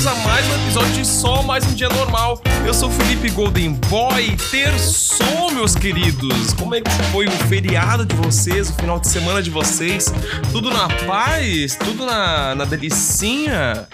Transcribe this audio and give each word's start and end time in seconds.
bem-vindos 0.00 0.06
a 0.06 0.14
mais 0.26 0.48
um 0.48 0.54
episódio 0.62 0.92
de 0.92 1.06
Só 1.06 1.42
Mais 1.42 1.66
Um 1.66 1.74
Dia 1.74 1.88
Normal. 1.90 2.40
Eu 2.66 2.72
sou 2.72 2.90
Felipe 2.90 3.30
Golden 3.30 3.74
Boy, 3.90 4.34
terçou, 4.50 5.50
meus 5.50 5.74
queridos. 5.74 6.54
Como 6.54 6.74
é 6.74 6.80
que 6.80 6.90
foi 7.12 7.26
o 7.26 7.30
feriado 7.30 8.06
de 8.06 8.14
vocês, 8.16 8.70
o 8.70 8.74
final 8.74 8.98
de 8.98 9.08
semana 9.08 9.42
de 9.42 9.50
vocês? 9.50 10.06
Tudo 10.52 10.70
na 10.70 10.88
paz? 11.06 11.76
Tudo 11.76 12.06
na, 12.06 12.54
na 12.54 12.64
delicinha? 12.64 13.86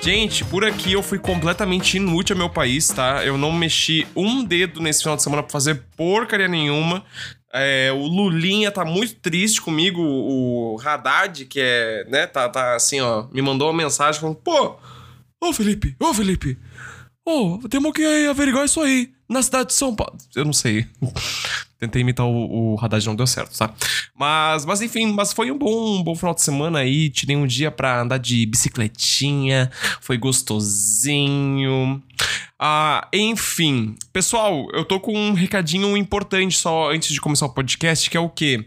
Gente, 0.00 0.44
por 0.44 0.64
aqui 0.64 0.92
eu 0.92 1.02
fui 1.02 1.18
completamente 1.18 1.96
inútil 1.96 2.34
ao 2.34 2.38
meu 2.38 2.50
país, 2.50 2.86
tá? 2.88 3.24
Eu 3.24 3.36
não 3.36 3.50
mexi 3.50 4.06
um 4.14 4.44
dedo 4.44 4.80
nesse 4.80 5.02
final 5.02 5.16
de 5.16 5.24
semana 5.24 5.42
pra 5.42 5.50
fazer 5.50 5.82
porcaria 5.96 6.46
nenhuma. 6.46 7.04
É, 7.52 7.90
o 7.92 8.06
Lulinha 8.06 8.70
tá 8.70 8.84
muito 8.84 9.16
triste 9.16 9.60
comigo, 9.60 10.00
o 10.00 10.76
Haddad, 10.84 11.46
que 11.46 11.58
é, 11.60 12.04
né, 12.08 12.26
tá, 12.28 12.48
tá 12.48 12.76
assim, 12.76 13.00
ó, 13.00 13.26
me 13.32 13.42
mandou 13.42 13.68
uma 13.68 13.76
mensagem 13.76 14.20
falando, 14.20 14.36
pô, 14.36 14.76
ô 15.40 15.52
Felipe, 15.52 15.96
ô 16.00 16.12
Felipe, 16.14 16.58
ô, 17.24 17.58
temos 17.68 17.92
que 17.92 18.04
averiguar 18.26 18.64
isso 18.64 18.80
aí, 18.80 19.10
na 19.28 19.42
cidade 19.42 19.68
de 19.68 19.74
São 19.74 19.94
Paulo. 19.94 20.16
Eu 20.34 20.44
não 20.44 20.52
sei. 20.52 20.86
Tentei 21.78 22.02
imitar 22.02 22.26
o, 22.26 22.74
o 22.74 22.80
Haddad, 22.80 23.06
não 23.06 23.14
deu 23.14 23.26
certo, 23.26 23.56
tá? 23.56 23.72
Mas, 24.12 24.64
mas 24.64 24.82
enfim, 24.82 25.12
mas 25.12 25.32
foi 25.32 25.52
um 25.52 25.56
bom, 25.56 25.98
um 25.98 26.02
bom 26.02 26.16
final 26.16 26.34
de 26.34 26.42
semana 26.42 26.80
aí. 26.80 27.08
Tirei 27.08 27.36
um 27.36 27.46
dia 27.46 27.70
pra 27.70 28.00
andar 28.00 28.18
de 28.18 28.44
bicicletinha. 28.46 29.70
Foi 30.00 30.18
gostosinho. 30.18 32.02
Ah, 32.58 33.06
enfim. 33.12 33.94
Pessoal, 34.12 34.66
eu 34.72 34.84
tô 34.84 34.98
com 34.98 35.16
um 35.16 35.34
recadinho 35.34 35.96
importante 35.96 36.58
só 36.58 36.90
antes 36.90 37.12
de 37.12 37.20
começar 37.20 37.46
o 37.46 37.54
podcast, 37.54 38.10
que 38.10 38.16
é 38.16 38.20
o 38.20 38.28
quê? 38.28 38.66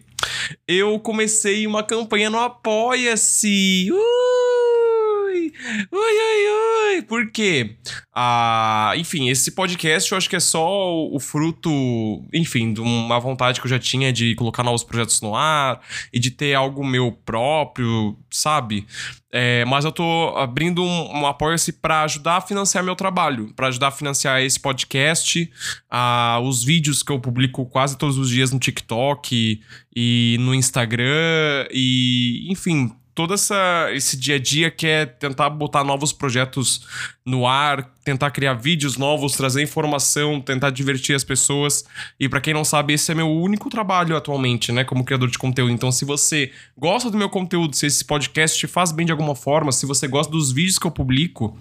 Eu 0.65 0.97
comecei 0.97 1.67
uma 1.67 1.83
campanha 1.83 2.29
no 2.29 2.39
Apoia-se. 2.39 3.89
Ui! 3.91 4.40
Ui, 5.63 5.99
ui, 5.99 6.95
ui! 6.95 7.01
Por 7.03 7.29
quê? 7.31 7.75
Ah, 8.13 8.93
enfim, 8.97 9.29
esse 9.29 9.51
podcast 9.51 10.11
eu 10.11 10.17
acho 10.17 10.29
que 10.29 10.35
é 10.35 10.39
só 10.39 10.91
o, 10.91 11.19
fruto, 11.19 11.69
enfim, 12.33 12.73
de 12.73 12.81
uma 12.81 13.19
vontade 13.19 13.59
que 13.59 13.67
eu 13.67 13.69
já 13.69 13.77
tinha 13.77 14.11
de 14.11 14.33
colocar 14.35 14.63
novos 14.63 14.83
projetos 14.83 15.21
no 15.21 15.35
ar 15.35 15.79
e 16.11 16.19
de 16.19 16.31
ter 16.31 16.55
algo 16.55 16.83
meu 16.83 17.11
próprio, 17.11 18.17
sabe? 18.29 18.87
É, 19.31 19.63
mas 19.65 19.85
eu 19.85 19.91
tô 19.91 20.33
abrindo 20.35 20.83
um, 20.83 21.19
um 21.19 21.27
apoio-se 21.27 21.73
para 21.73 22.03
ajudar 22.03 22.37
a 22.37 22.41
financiar 22.41 22.83
meu 22.83 22.95
trabalho, 22.95 23.53
para 23.55 23.67
ajudar 23.67 23.89
a 23.89 23.91
financiar 23.91 24.41
esse 24.41 24.59
podcast, 24.59 25.49
ah, 25.89 26.39
os 26.43 26.63
vídeos 26.63 27.03
que 27.03 27.11
eu 27.11 27.19
publico 27.19 27.65
quase 27.67 27.97
todos 27.97 28.17
os 28.17 28.29
dias 28.29 28.51
no 28.51 28.59
TikTok 28.59 29.61
e 29.95 30.37
no 30.39 30.55
Instagram 30.55 31.67
e, 31.71 32.51
enfim, 32.51 32.91
todo 33.13 33.33
essa, 33.33 33.89
esse 33.93 34.17
dia 34.17 34.35
a 34.35 34.39
dia 34.39 34.71
que 34.71 34.87
é 34.87 35.05
tentar 35.05 35.49
botar 35.49 35.83
novos 35.83 36.13
projetos 36.13 36.87
no 37.25 37.47
ar, 37.47 37.93
tentar 38.03 38.31
criar 38.31 38.53
vídeos 38.53 38.97
novos, 38.97 39.33
trazer 39.33 39.61
informação, 39.61 40.41
tentar 40.41 40.71
divertir 40.71 41.15
as 41.15 41.23
pessoas. 41.23 41.85
E 42.19 42.27
para 42.27 42.41
quem 42.41 42.53
não 42.53 42.63
sabe, 42.63 42.93
esse 42.93 43.11
é 43.11 43.15
meu 43.15 43.29
único 43.29 43.69
trabalho 43.69 44.15
atualmente, 44.15 44.71
né, 44.71 44.83
como 44.83 45.03
criador 45.03 45.29
de 45.29 45.37
conteúdo. 45.37 45.71
Então, 45.71 45.91
se 45.91 46.03
você 46.03 46.51
gosta 46.77 47.09
do 47.11 47.17
meu 47.17 47.29
conteúdo, 47.29 47.75
se 47.75 47.85
esse 47.85 48.03
podcast 48.03 48.57
te 48.57 48.67
faz 48.67 48.91
bem 48.91 49.05
de 49.05 49.11
alguma 49.11 49.35
forma, 49.35 49.71
se 49.71 49.85
você 49.85 50.07
gosta 50.07 50.31
dos 50.31 50.51
vídeos 50.51 50.79
que 50.79 50.87
eu 50.87 50.91
publico, 50.91 51.57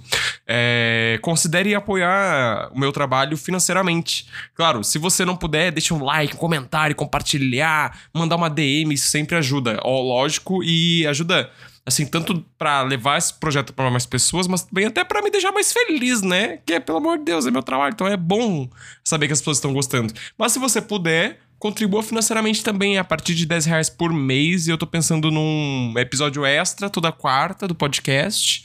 é, 0.46 1.18
considere 1.22 1.74
apoiar 1.74 2.70
o 2.74 2.78
meu 2.78 2.92
trabalho 2.92 3.36
financeiramente. 3.36 4.26
Claro, 4.54 4.82
se 4.82 4.98
você 4.98 5.24
não 5.24 5.36
puder, 5.36 5.70
deixa 5.70 5.94
um 5.94 6.02
like, 6.02 6.34
um 6.34 6.38
comentário, 6.38 6.96
compartilhar, 6.96 7.98
mandar 8.14 8.36
uma 8.36 8.48
DM, 8.48 8.94
isso 8.94 9.08
sempre 9.08 9.36
ajuda. 9.36 9.78
Ó, 9.82 10.00
lógico, 10.00 10.62
e 10.64 11.06
ajuda 11.06 11.50
assim, 11.84 12.06
tanto 12.06 12.44
para 12.58 12.82
levar 12.82 13.18
esse 13.18 13.34
projeto 13.34 13.72
para 13.72 13.90
mais 13.90 14.06
pessoas, 14.06 14.46
mas 14.46 14.62
também 14.62 14.86
até 14.86 15.04
para 15.04 15.22
me 15.22 15.30
deixar 15.30 15.52
mais 15.52 15.72
feliz, 15.72 16.22
né? 16.22 16.58
Que 16.64 16.74
é, 16.74 16.80
pelo 16.80 16.98
amor 16.98 17.18
de 17.18 17.24
Deus, 17.24 17.46
é 17.46 17.50
meu 17.50 17.62
trabalho, 17.62 17.92
então 17.92 18.06
é 18.06 18.16
bom 18.16 18.68
saber 19.04 19.26
que 19.26 19.32
as 19.32 19.40
pessoas 19.40 19.56
estão 19.56 19.72
gostando. 19.72 20.12
Mas 20.38 20.52
se 20.52 20.58
você 20.58 20.80
puder, 20.80 21.40
contribua 21.60 22.02
financeiramente 22.02 22.64
também 22.64 22.96
a 22.96 23.04
partir 23.04 23.34
de 23.34 23.44
10 23.44 23.66
reais 23.66 23.90
por 23.90 24.12
mês. 24.12 24.66
E 24.66 24.70
eu 24.70 24.78
tô 24.78 24.86
pensando 24.86 25.30
num 25.30 25.92
episódio 25.98 26.44
extra 26.44 26.88
toda 26.88 27.12
quarta 27.12 27.68
do 27.68 27.74
podcast. 27.74 28.64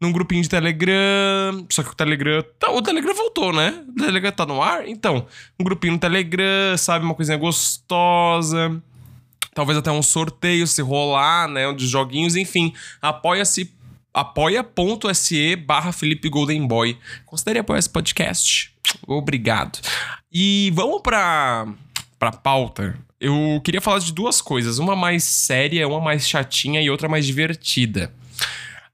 Num 0.00 0.12
grupinho 0.12 0.42
de 0.42 0.48
Telegram. 0.48 1.66
Só 1.70 1.82
que 1.82 1.88
o 1.88 1.94
Telegram. 1.94 2.44
Tá, 2.58 2.70
o 2.70 2.82
Telegram 2.82 3.14
voltou, 3.14 3.52
né? 3.52 3.82
O 3.88 3.94
Telegram 3.94 4.30
tá 4.30 4.44
no 4.44 4.62
ar? 4.62 4.86
Então, 4.86 5.26
um 5.58 5.64
grupinho 5.64 5.94
no 5.94 5.98
Telegram, 5.98 6.76
sabe? 6.76 7.04
Uma 7.04 7.14
coisinha 7.14 7.38
gostosa 7.38 8.82
talvez 9.54 9.78
até 9.78 9.90
um 9.90 10.02
sorteio 10.02 10.66
se 10.66 10.82
rolar, 10.82 11.48
né? 11.48 11.72
De 11.72 11.86
joguinhos, 11.86 12.36
enfim. 12.36 12.72
Apoia-se 13.00 13.72
apoia.se 14.12 15.56
barra 15.56 15.90
Felipe 15.90 16.28
Golden 16.28 16.66
Boy. 16.66 16.96
Considere 17.26 17.58
apoiar 17.58 17.80
esse 17.80 17.90
podcast. 17.90 18.72
Obrigado. 19.06 19.80
E 20.32 20.70
vamos 20.74 21.02
pra, 21.02 21.66
pra 22.18 22.30
pauta. 22.30 22.96
Eu 23.20 23.60
queria 23.64 23.80
falar 23.80 23.98
de 23.98 24.12
duas 24.12 24.40
coisas. 24.40 24.78
Uma 24.78 24.94
mais 24.94 25.24
séria, 25.24 25.88
uma 25.88 26.00
mais 26.00 26.28
chatinha 26.28 26.80
e 26.80 26.90
outra 26.90 27.08
mais 27.08 27.26
divertida. 27.26 28.12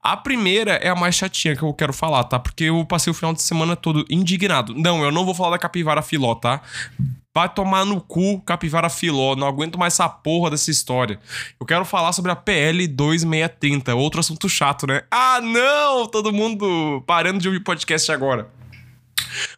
A 0.01 0.17
primeira 0.17 0.73
é 0.73 0.89
a 0.89 0.95
mais 0.95 1.13
chatinha 1.13 1.55
que 1.55 1.61
eu 1.61 1.71
quero 1.73 1.93
falar, 1.93 2.23
tá? 2.23 2.39
Porque 2.39 2.63
eu 2.63 2.83
passei 2.85 3.11
o 3.11 3.13
final 3.13 3.33
de 3.33 3.41
semana 3.43 3.75
todo 3.75 4.03
indignado. 4.09 4.73
Não, 4.73 5.03
eu 5.03 5.11
não 5.11 5.23
vou 5.23 5.35
falar 5.35 5.51
da 5.51 5.59
capivara 5.59 6.01
filó, 6.01 6.33
tá? 6.33 6.61
Vai 7.33 7.47
tomar 7.47 7.85
no 7.85 8.01
cu, 8.01 8.41
capivara 8.41 8.89
filó. 8.89 9.35
Não 9.37 9.47
aguento 9.47 9.79
mais 9.79 9.93
essa 9.93 10.09
porra 10.09 10.49
dessa 10.49 10.69
história. 10.69 11.17
Eu 11.59 11.65
quero 11.65 11.85
falar 11.85 12.11
sobre 12.11 12.29
a 12.29 12.35
PL 12.35 12.85
2630. 12.87 13.95
Outro 13.95 14.19
assunto 14.19 14.49
chato, 14.49 14.85
né? 14.85 15.03
Ah, 15.09 15.39
não! 15.41 16.07
Todo 16.07 16.33
mundo 16.33 17.01
parando 17.07 17.39
de 17.39 17.47
ouvir 17.47 17.61
podcast 17.61 18.11
agora. 18.11 18.49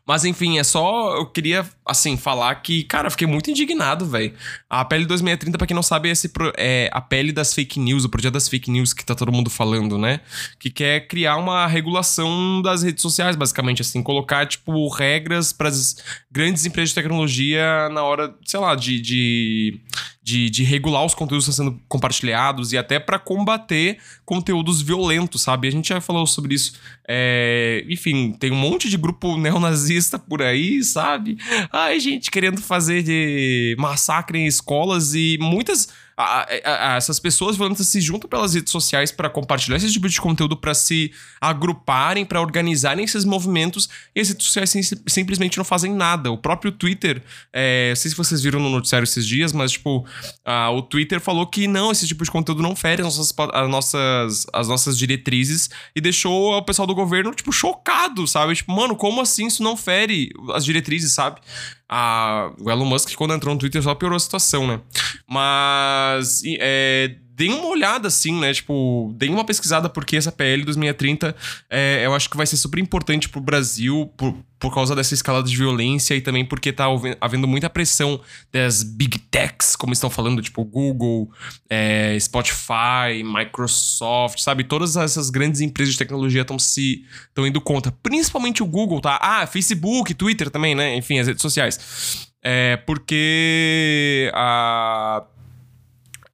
Mas 0.06 0.26
enfim, 0.26 0.60
é 0.60 0.64
só. 0.64 1.16
Eu 1.16 1.26
queria, 1.26 1.66
assim, 1.86 2.18
falar 2.18 2.56
que, 2.56 2.84
cara, 2.84 3.08
eu 3.08 3.12
fiquei 3.12 3.28
muito 3.28 3.50
indignado, 3.50 4.06
velho. 4.06 4.34
A 4.70 4.84
pele 4.84 5.06
2630, 5.06 5.58
pra 5.58 5.68
quem 5.68 5.76
não 5.76 5.84
sabe, 5.84 6.10
é, 6.10 6.12
esse 6.12 6.30
pro, 6.30 6.52
é 6.58 6.90
a 6.92 7.02
pele 7.02 7.32
das 7.32 7.54
fake 7.54 7.80
news, 7.80 8.04
o 8.06 8.10
projeto 8.10 8.34
das 8.34 8.48
fake 8.48 8.70
news 8.70 8.94
que 8.94 9.06
tá 9.06 9.16
todo 9.16 9.32
mundo 9.32 9.50
falando, 9.50 9.98
né? 9.98 10.20
Que 10.60 10.70
quer 10.70 11.08
criar 11.08 11.38
uma 11.38 11.66
regulação 11.68 12.62
das 12.62 12.84
redes 12.84 13.02
sociais, 13.02 13.36
basicamente, 13.36 13.82
assim, 13.82 14.04
colocar, 14.04 14.46
tipo, 14.46 14.88
regras 14.90 15.54
para 15.54 15.70
as 15.70 15.96
grandes 16.32 16.66
empresas 16.66 16.90
de 16.90 16.96
tecnologia 16.96 17.90
na 17.90 18.04
hora, 18.04 18.36
sei 18.46 18.60
lá, 18.60 18.76
de, 18.76 19.00
de 19.00 19.82
de, 20.24 20.50
de 20.50 20.64
regular 20.64 21.06
os 21.06 21.14
conteúdos 21.14 21.46
que 21.46 21.52
estão 21.52 21.66
sendo 21.66 21.80
compartilhados 21.90 22.72
e 22.72 22.78
até 22.78 22.98
para 22.98 23.20
combater 23.20 23.98
conteúdos 24.26 24.82
violentos, 24.82 25.42
sabe? 25.42 25.68
A 25.68 25.72
gente 25.72 25.90
já 25.90 26.00
falou 26.00 26.26
sobre 26.26 26.56
isso. 26.56 26.74
É, 27.06 27.86
enfim, 27.90 28.32
tem 28.32 28.52
um 28.52 28.56
monte 28.56 28.90
de 28.90 28.98
grupo 28.98 29.36
neonazista 29.38 30.18
por 30.18 30.42
aí, 30.42 30.82
sabe? 30.82 31.38
Ai, 31.72 32.00
gente 32.00 32.32
querendo 32.32 32.62
fazer 32.62 33.04
de 33.04 33.76
massacre 33.78 34.40
em 34.40 34.46
escolas 34.46 35.14
e 35.14 35.38
muitas 35.42 35.90
a, 36.18 36.42
a, 36.42 36.94
a, 36.94 36.96
essas 36.96 37.20
pessoas 37.20 37.56
violentas 37.56 37.88
se 37.88 38.00
juntam 38.00 38.30
pelas 38.30 38.54
redes 38.54 38.72
sociais 38.72 39.12
para 39.12 39.30
compartilhar 39.30 39.78
esse 39.78 39.92
tipo 39.92 40.08
de 40.08 40.20
conteúdo, 40.20 40.56
para 40.56 40.74
se 40.74 41.12
agruparem, 41.42 42.26
para 42.26 42.42
organizarem 42.42 43.04
esses 43.04 43.26
movimentos, 43.26 43.90
e 44.16 44.22
as 44.22 44.30
redes 44.30 44.46
sociais 44.46 44.70
sim, 44.70 44.82
simplesmente 45.08 45.58
não 45.58 45.66
fazem 45.66 45.94
nada. 45.94 46.32
O 46.32 46.38
próprio 46.38 46.72
Twitter, 46.72 47.24
é, 47.52 47.90
não 47.90 47.96
sei 47.96 48.12
se 48.12 48.18
vocês 48.18 48.42
viram 48.42 48.60
no 48.60 48.70
noticiário 48.70 49.04
esses 49.04 49.26
dias, 49.26 49.52
mas 49.52 49.72
tipo, 49.72 50.06
a, 50.46 50.70
o 50.72 50.82
Twitter 50.82 51.20
falou 51.20 51.48
que 51.48 51.68
não, 51.68 51.92
esse 51.92 52.08
tipo 52.08 52.24
de 52.24 52.32
conteúdo 52.32 52.62
não 52.62 52.76
fere 52.76 53.02
as 53.02 53.18
nossas, 53.18 53.34
as 53.54 53.70
nossas, 53.70 54.48
as 54.54 54.68
nossas 54.68 54.98
diretrizes 54.98 55.70
e 55.96 56.02
deixou 56.02 56.58
o 56.58 56.62
pessoal 56.62 56.88
do 56.88 56.96
governo, 56.96 57.34
tipo, 57.34 57.52
chocado, 57.52 58.28
sabe? 58.28 58.56
Tipo, 58.56 58.72
mano, 58.72 58.96
como 58.96 59.22
assim 59.22 59.48
isso 59.48 59.64
não 59.64 59.76
fere 59.76 60.30
as 60.54 60.66
diretrizes, 60.66 61.14
sabe? 61.14 61.42
A, 61.90 62.52
o 62.60 62.70
Elon 62.70 62.86
Musk, 62.86 63.14
quando 63.16 63.34
entrou 63.34 63.54
no 63.54 63.60
Twitter, 63.60 63.82
só 63.82 63.94
piorou 63.96 64.16
a 64.16 64.20
situação, 64.20 64.68
né? 64.68 64.80
Mas 65.28 66.42
é, 66.46 67.16
deem 67.44 67.54
uma 67.54 67.68
olhada, 67.68 68.08
assim, 68.08 68.40
né? 68.40 68.54
Tipo, 68.54 69.14
deem 69.18 69.34
uma 69.34 69.44
pesquisada, 69.44 69.90
porque 69.90 70.16
essa 70.16 70.32
PL 70.32 70.64
2630 70.64 71.36
é, 71.70 72.06
eu 72.06 72.14
acho 72.16 72.30
que 72.30 72.38
vai 72.38 72.46
ser 72.46 72.56
super 72.56 72.80
importante 72.80 73.28
pro 73.28 73.42
Brasil, 73.42 74.10
por, 74.16 74.34
por 74.58 74.74
causa 74.74 74.96
dessa 74.96 75.14
escalada 75.14 75.46
de 75.46 75.58
violência 75.58 76.16
e 76.16 76.22
também 76.22 76.46
porque 76.46 76.72
tá 76.72 76.86
havendo 77.20 77.46
muita 77.46 77.70
pressão 77.70 78.22
das 78.50 78.82
big 78.82 79.20
techs, 79.20 79.76
como 79.76 79.92
estão 79.92 80.10
falando, 80.10 80.42
tipo 80.42 80.64
Google, 80.64 81.30
é, 81.70 82.18
Spotify, 82.18 83.24
Microsoft, 83.26 84.40
sabe? 84.40 84.64
Todas 84.64 84.96
essas 84.96 85.30
grandes 85.30 85.60
empresas 85.60 85.94
de 85.94 86.00
tecnologia 86.00 86.44
estão 86.44 86.58
se 86.58 87.04
estão 87.28 87.46
indo 87.46 87.60
contra, 87.60 87.92
principalmente 87.92 88.64
o 88.64 88.66
Google, 88.66 89.02
tá? 89.02 89.20
Ah, 89.22 89.46
Facebook, 89.46 90.14
Twitter 90.14 90.50
também, 90.50 90.76
né? 90.76 90.96
Enfim, 90.96 91.20
as 91.20 91.28
redes 91.28 91.42
sociais. 91.42 92.30
É 92.42 92.78
porque 92.78 94.32
a, 94.34 95.24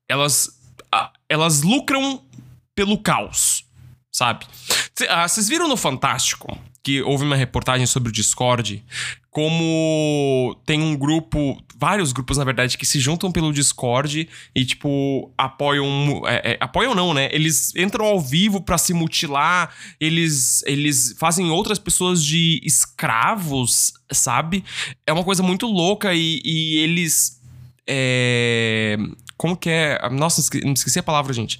elas 0.08 0.59
elas 1.30 1.62
lucram 1.62 2.24
pelo 2.76 2.98
caos, 2.98 3.64
sabe? 4.12 4.46
Ah, 5.08 5.28
vocês 5.28 5.48
viram 5.48 5.68
no 5.68 5.78
Fantástico 5.78 6.58
que 6.84 7.02
houve 7.02 7.24
uma 7.24 7.36
reportagem 7.36 7.86
sobre 7.86 8.10
o 8.10 8.12
Discord, 8.12 8.84
como 9.30 10.60
tem 10.66 10.82
um 10.82 10.96
grupo, 10.96 11.62
vários 11.78 12.12
grupos 12.12 12.38
na 12.38 12.44
verdade, 12.44 12.78
que 12.78 12.86
se 12.86 13.00
juntam 13.00 13.32
pelo 13.32 13.54
Discord 13.54 14.28
e, 14.56 14.66
tipo, 14.66 15.32
apoiam. 15.38 16.24
É, 16.26 16.54
é, 16.54 16.58
apoiam 16.60 16.96
não, 16.96 17.14
né? 17.14 17.30
Eles 17.32 17.76
entram 17.76 18.06
ao 18.06 18.20
vivo 18.20 18.62
para 18.62 18.78
se 18.78 18.94
mutilar, 18.94 19.74
eles, 20.00 20.64
eles 20.66 21.16
fazem 21.20 21.50
outras 21.52 21.78
pessoas 21.78 22.24
de 22.24 22.60
escravos, 22.64 23.94
sabe? 24.12 24.64
É 25.06 25.14
uma 25.14 25.24
coisa 25.24 25.44
muito 25.44 25.68
louca 25.68 26.14
e, 26.14 26.42
e 26.44 26.78
eles. 26.78 27.40
É, 27.88 28.98
como 29.40 29.56
que 29.56 29.70
é? 29.70 29.98
Nossa, 30.12 30.42
esque, 30.42 30.60
esqueci 30.74 31.00
a 31.00 31.04
palavra, 31.04 31.32
gente 31.34 31.60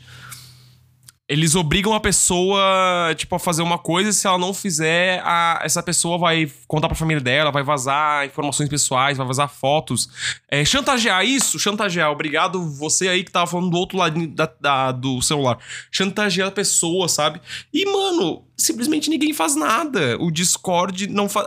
eles 1.30 1.54
obrigam 1.54 1.94
a 1.94 2.00
pessoa, 2.00 3.14
tipo, 3.16 3.36
a 3.36 3.40
fazer 3.40 3.62
uma 3.62 3.78
coisa 3.78 4.10
e 4.10 4.14
se 4.14 4.26
ela 4.26 4.40
não 4.40 4.52
fizer, 4.52 5.22
a, 5.24 5.62
essa 5.64 5.84
pessoa 5.84 6.18
vai 6.18 6.52
contar 6.68 6.88
pra 6.88 6.96
família 6.96 7.22
dela, 7.22 7.52
vai 7.52 7.62
vazar 7.62 8.26
informações 8.26 8.68
pessoais, 8.68 9.16
vai 9.16 9.28
vazar 9.28 9.48
fotos. 9.48 10.10
É, 10.50 10.66
chantagear 10.66 11.24
isso, 11.24 11.60
chantagear. 11.60 12.12
Obrigado 12.12 12.68
você 12.72 13.08
aí 13.08 13.24
que 13.24 13.32
tava 13.32 13.46
falando 13.46 13.70
do 13.70 13.78
outro 13.78 13.96
lado 13.96 14.26
da, 14.26 14.52
da, 14.60 14.92
do 14.92 15.22
celular. 15.22 15.60
Chantagear 15.92 16.48
a 16.48 16.52
pessoa, 16.52 17.08
sabe? 17.08 17.40
E, 17.72 17.86
mano, 17.86 18.44
simplesmente 18.58 19.08
ninguém 19.08 19.32
faz 19.32 19.56
nada. 19.56 20.18
O 20.20 20.32
Discord 20.32 21.06
não 21.06 21.30
faz. 21.30 21.46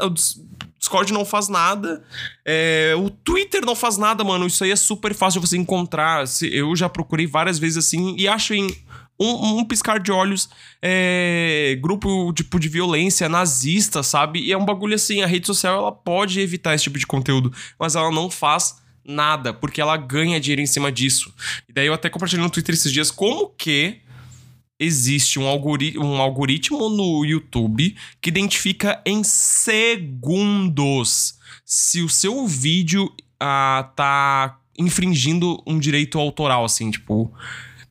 Discord 0.83 1.13
não 1.13 1.25
faz 1.25 1.49
nada. 1.49 2.03
É, 2.45 2.93
o 2.99 3.09
Twitter 3.09 3.65
não 3.65 3.77
faz 3.77 3.97
nada, 3.97 4.25
mano. 4.25 4.49
Isso 4.49 4.65
aí 4.65 4.73
é 4.73 4.77
super 4.77 5.15
fácil 5.15 5.41
de 5.41 5.47
você 5.47 5.57
encontrar. 5.57 6.25
Eu 6.43 6.75
já 6.75 6.89
procurei 6.89 7.25
várias 7.25 7.57
vezes 7.57 7.79
assim 7.79 8.17
e 8.19 8.27
acho 8.27 8.53
em 8.53 8.67
um, 9.19 9.59
um 9.59 9.65
piscar 9.65 10.01
de 10.01 10.11
olhos, 10.11 10.49
é, 10.83 11.79
grupo 11.81 12.33
tipo 12.33 12.59
de 12.59 12.69
violência 12.69 13.29
nazista, 13.29 14.03
sabe? 14.03 14.41
E 14.41 14.51
é 14.51 14.59
um 14.59 14.65
bagulho 14.65 14.97
assim, 14.97 15.23
a 15.23 15.27
rede 15.27 15.47
social 15.47 15.79
ela 15.79 15.93
pode 15.93 16.41
evitar 16.41 16.75
esse 16.75 16.85
tipo 16.85 16.99
de 16.99 17.07
conteúdo, 17.07 17.53
mas 17.79 17.95
ela 17.95 18.11
não 18.11 18.29
faz 18.29 18.83
nada, 19.05 19.55
porque 19.55 19.81
ela 19.81 19.97
ganha 19.97 20.41
dinheiro 20.41 20.63
em 20.63 20.67
cima 20.67 20.91
disso. 20.91 21.33
E 21.69 21.73
daí 21.73 21.87
eu 21.87 21.95
até 21.95 22.11
compartilhei 22.11 22.43
no 22.43 22.51
Twitter 22.51 22.75
esses 22.75 22.91
dias 22.91 23.13
como 23.13 23.49
que 23.51 24.01
existe 24.83 25.39
um, 25.39 25.47
algori 25.47 25.97
um 25.99 26.21
algoritmo 26.21 26.89
no 26.91 27.25
YouTube 27.25 27.97
que 28.21 28.29
identifica 28.31 29.01
em 29.07 29.23
segundos 29.25 30.55
se 31.65 32.03
o 32.03 32.09
seu 32.09 32.47
vídeo 32.47 33.11
ah, 33.41 33.91
tá 33.97 34.59
infringindo 34.79 35.63
um 35.67 35.79
direito 35.79 36.19
autoral, 36.19 36.65
assim, 36.65 36.91
tipo. 36.91 37.33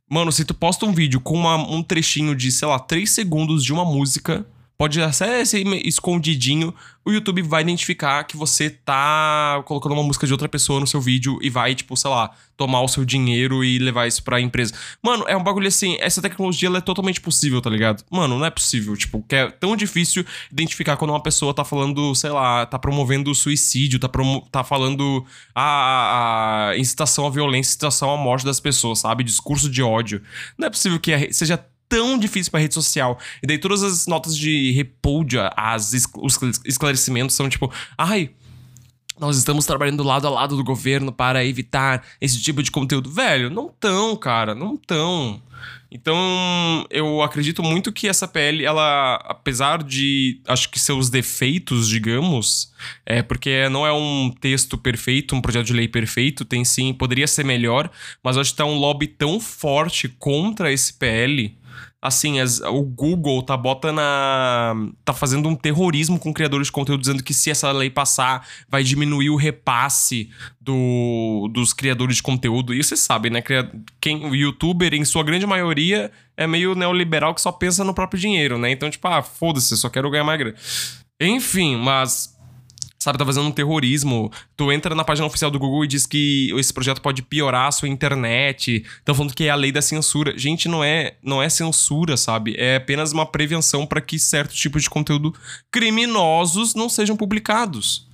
Mano, 0.09 0.31
se 0.31 0.43
tu 0.43 0.53
posta 0.53 0.85
um 0.85 0.91
vídeo 0.91 1.21
com 1.21 1.35
uma, 1.35 1.55
um 1.55 1.81
trechinho 1.81 2.35
de, 2.35 2.51
sei 2.51 2.67
lá, 2.67 2.77
3 2.77 3.09
segundos 3.09 3.63
de 3.63 3.71
uma 3.71 3.85
música, 3.85 4.45
pode 4.81 4.97
ser 5.45 5.67
escondidinho, 5.85 6.73
o 7.05 7.11
YouTube 7.11 7.43
vai 7.43 7.61
identificar 7.61 8.23
que 8.23 8.35
você 8.35 8.67
tá 8.67 9.61
colocando 9.65 9.91
uma 9.91 10.01
música 10.01 10.25
de 10.25 10.33
outra 10.33 10.49
pessoa 10.49 10.79
no 10.79 10.87
seu 10.87 10.99
vídeo 10.99 11.37
e 11.39 11.51
vai, 11.51 11.75
tipo, 11.75 11.95
sei 11.95 12.09
lá, 12.09 12.31
tomar 12.57 12.81
o 12.81 12.87
seu 12.87 13.05
dinheiro 13.05 13.63
e 13.63 13.77
levar 13.77 14.07
isso 14.07 14.23
pra 14.23 14.41
empresa. 14.41 14.73
Mano, 14.99 15.25
é 15.27 15.37
um 15.37 15.43
bagulho 15.43 15.67
assim, 15.67 15.97
essa 15.99 16.19
tecnologia 16.19 16.67
é 16.69 16.81
totalmente 16.81 17.21
possível, 17.21 17.61
tá 17.61 17.69
ligado? 17.69 18.03
Mano, 18.09 18.39
não 18.39 18.45
é 18.45 18.49
possível, 18.49 18.97
tipo, 18.97 19.23
que 19.29 19.35
é 19.35 19.51
tão 19.51 19.75
difícil 19.75 20.25
identificar 20.51 20.97
quando 20.97 21.11
uma 21.11 21.21
pessoa 21.21 21.53
tá 21.53 21.63
falando, 21.63 22.15
sei 22.15 22.31
lá, 22.31 22.65
tá 22.65 22.79
promovendo 22.79 23.35
suicídio, 23.35 23.99
tá, 23.99 24.09
promo 24.09 24.47
tá 24.51 24.63
falando 24.63 25.23
a, 25.53 26.69
a 26.71 26.77
incitação 26.77 27.27
à 27.27 27.29
violência, 27.29 27.69
incitação 27.69 28.11
à 28.11 28.17
morte 28.17 28.43
das 28.43 28.59
pessoas, 28.59 28.97
sabe? 28.97 29.23
Discurso 29.23 29.69
de 29.69 29.83
ódio. 29.83 30.23
Não 30.57 30.65
é 30.65 30.69
possível 30.71 30.99
que 30.99 31.31
seja 31.31 31.63
tão 31.91 32.17
difícil 32.17 32.49
para 32.49 32.61
rede 32.61 32.73
social. 32.73 33.19
E 33.43 33.45
daí 33.45 33.57
todas 33.57 33.83
as 33.83 34.07
notas 34.07 34.37
de 34.37 34.71
repúdio, 34.71 35.41
as, 35.57 35.91
os 36.15 36.39
esclarecimentos 36.63 37.35
são 37.35 37.49
tipo, 37.49 37.69
ai, 37.97 38.31
nós 39.19 39.37
estamos 39.37 39.65
trabalhando 39.65 40.01
lado 40.01 40.25
a 40.25 40.29
lado 40.29 40.55
do 40.55 40.63
governo 40.63 41.11
para 41.11 41.43
evitar 41.43 42.01
esse 42.21 42.41
tipo 42.41 42.63
de 42.63 42.71
conteúdo. 42.71 43.11
Velho, 43.11 43.49
não 43.49 43.67
tão, 43.67 44.15
cara, 44.15 44.55
não 44.55 44.77
tão. 44.77 45.41
Então, 45.91 46.87
eu 46.89 47.21
acredito 47.21 47.61
muito 47.61 47.91
que 47.91 48.07
essa 48.07 48.25
PL, 48.25 48.63
ela, 48.63 49.15
apesar 49.25 49.83
de, 49.83 50.41
acho 50.47 50.69
que 50.69 50.79
seus 50.79 51.09
defeitos, 51.09 51.89
digamos, 51.89 52.73
é 53.05 53.21
porque 53.21 53.67
não 53.67 53.85
é 53.85 53.91
um 53.91 54.33
texto 54.39 54.77
perfeito, 54.77 55.35
um 55.35 55.41
projeto 55.41 55.65
de 55.65 55.73
lei 55.73 55.89
perfeito, 55.89 56.45
tem 56.45 56.63
sim, 56.63 56.93
poderia 56.93 57.27
ser 57.27 57.43
melhor, 57.43 57.91
mas 58.23 58.37
acho 58.37 58.51
que 58.51 58.57
tá 58.57 58.65
um 58.65 58.79
lobby 58.79 59.05
tão 59.05 59.37
forte 59.41 60.07
contra 60.07 60.71
esse 60.71 60.93
PL 60.93 61.60
assim, 62.01 62.39
as, 62.39 62.59
o 62.61 62.81
Google 62.81 63.43
tá 63.43 63.55
botando 63.55 63.99
tá 65.05 65.13
fazendo 65.13 65.47
um 65.47 65.55
terrorismo 65.55 66.17
com 66.17 66.33
criadores 66.33 66.67
de 66.67 66.71
conteúdo 66.71 67.01
dizendo 67.01 67.23
que 67.23 67.33
se 67.33 67.51
essa 67.51 67.71
lei 67.71 67.89
passar 67.89 68.47
vai 68.67 68.83
diminuir 68.83 69.29
o 69.29 69.35
repasse 69.35 70.29
do, 70.59 71.47
dos 71.53 71.73
criadores 71.73 72.15
de 72.15 72.23
conteúdo. 72.23 72.73
E 72.73 72.83
você 72.83 72.97
sabe, 72.97 73.29
né, 73.29 73.43
quem 73.99 74.25
o 74.25 74.35
youtuber 74.35 74.93
em 74.93 75.05
sua 75.05 75.23
grande 75.23 75.45
maioria 75.45 76.11
é 76.35 76.47
meio 76.47 76.73
neoliberal 76.73 77.35
que 77.35 77.41
só 77.41 77.51
pensa 77.51 77.83
no 77.83 77.93
próprio 77.93 78.19
dinheiro, 78.19 78.57
né? 78.57 78.71
Então, 78.71 78.89
tipo, 78.89 79.07
ah, 79.07 79.21
foda-se, 79.21 79.77
só 79.77 79.89
quero 79.89 80.09
ganhar 80.09 80.23
mais 80.23 80.39
grana. 80.39 80.55
Enfim, 81.19 81.77
mas 81.77 82.35
sabe, 83.01 83.17
tá 83.17 83.25
fazendo 83.25 83.47
um 83.47 83.51
terrorismo. 83.51 84.31
Tu 84.55 84.71
entra 84.71 84.93
na 84.93 85.03
página 85.03 85.25
oficial 85.25 85.49
do 85.49 85.57
Google 85.57 85.83
e 85.83 85.87
diz 85.87 86.05
que 86.05 86.53
esse 86.55 86.71
projeto 86.71 87.01
pode 87.01 87.23
piorar 87.23 87.67
a 87.67 87.71
sua 87.71 87.89
internet. 87.89 88.85
Estão 88.99 89.15
falando 89.15 89.33
que 89.33 89.45
é 89.45 89.49
a 89.49 89.55
lei 89.55 89.71
da 89.71 89.81
censura. 89.81 90.37
Gente, 90.37 90.67
não 90.67 90.83
é, 90.83 91.15
não 91.23 91.41
é 91.41 91.49
censura, 91.49 92.15
sabe? 92.15 92.55
É 92.59 92.75
apenas 92.75 93.11
uma 93.11 93.25
prevenção 93.25 93.87
para 93.87 94.01
que 94.01 94.19
certos 94.19 94.55
tipos 94.55 94.83
de 94.83 94.89
conteúdo 94.89 95.33
criminosos 95.71 96.75
não 96.75 96.87
sejam 96.87 97.17
publicados. 97.17 98.07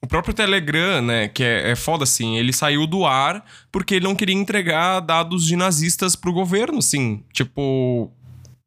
O 0.00 0.06
próprio 0.06 0.32
Telegram, 0.32 1.02
né, 1.02 1.26
que 1.26 1.42
é, 1.42 1.72
é 1.72 1.74
foda 1.74 2.04
assim, 2.04 2.36
ele 2.36 2.52
saiu 2.52 2.86
do 2.86 3.04
ar 3.04 3.44
porque 3.72 3.96
ele 3.96 4.04
não 4.04 4.14
queria 4.14 4.36
entregar 4.36 5.00
dados 5.00 5.44
de 5.44 5.56
nazistas 5.56 6.14
pro 6.14 6.32
governo, 6.32 6.78
assim. 6.78 7.24
Tipo, 7.32 8.08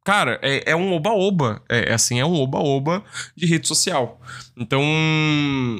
Cara, 0.03 0.39
é, 0.41 0.71
é 0.71 0.75
um 0.75 0.93
oba-oba. 0.93 1.61
É, 1.69 1.91
é, 1.91 1.93
assim, 1.93 2.19
é 2.19 2.25
um 2.25 2.33
oba-oba 2.33 3.03
de 3.35 3.45
rede 3.45 3.67
social. 3.67 4.19
Então, 4.57 4.81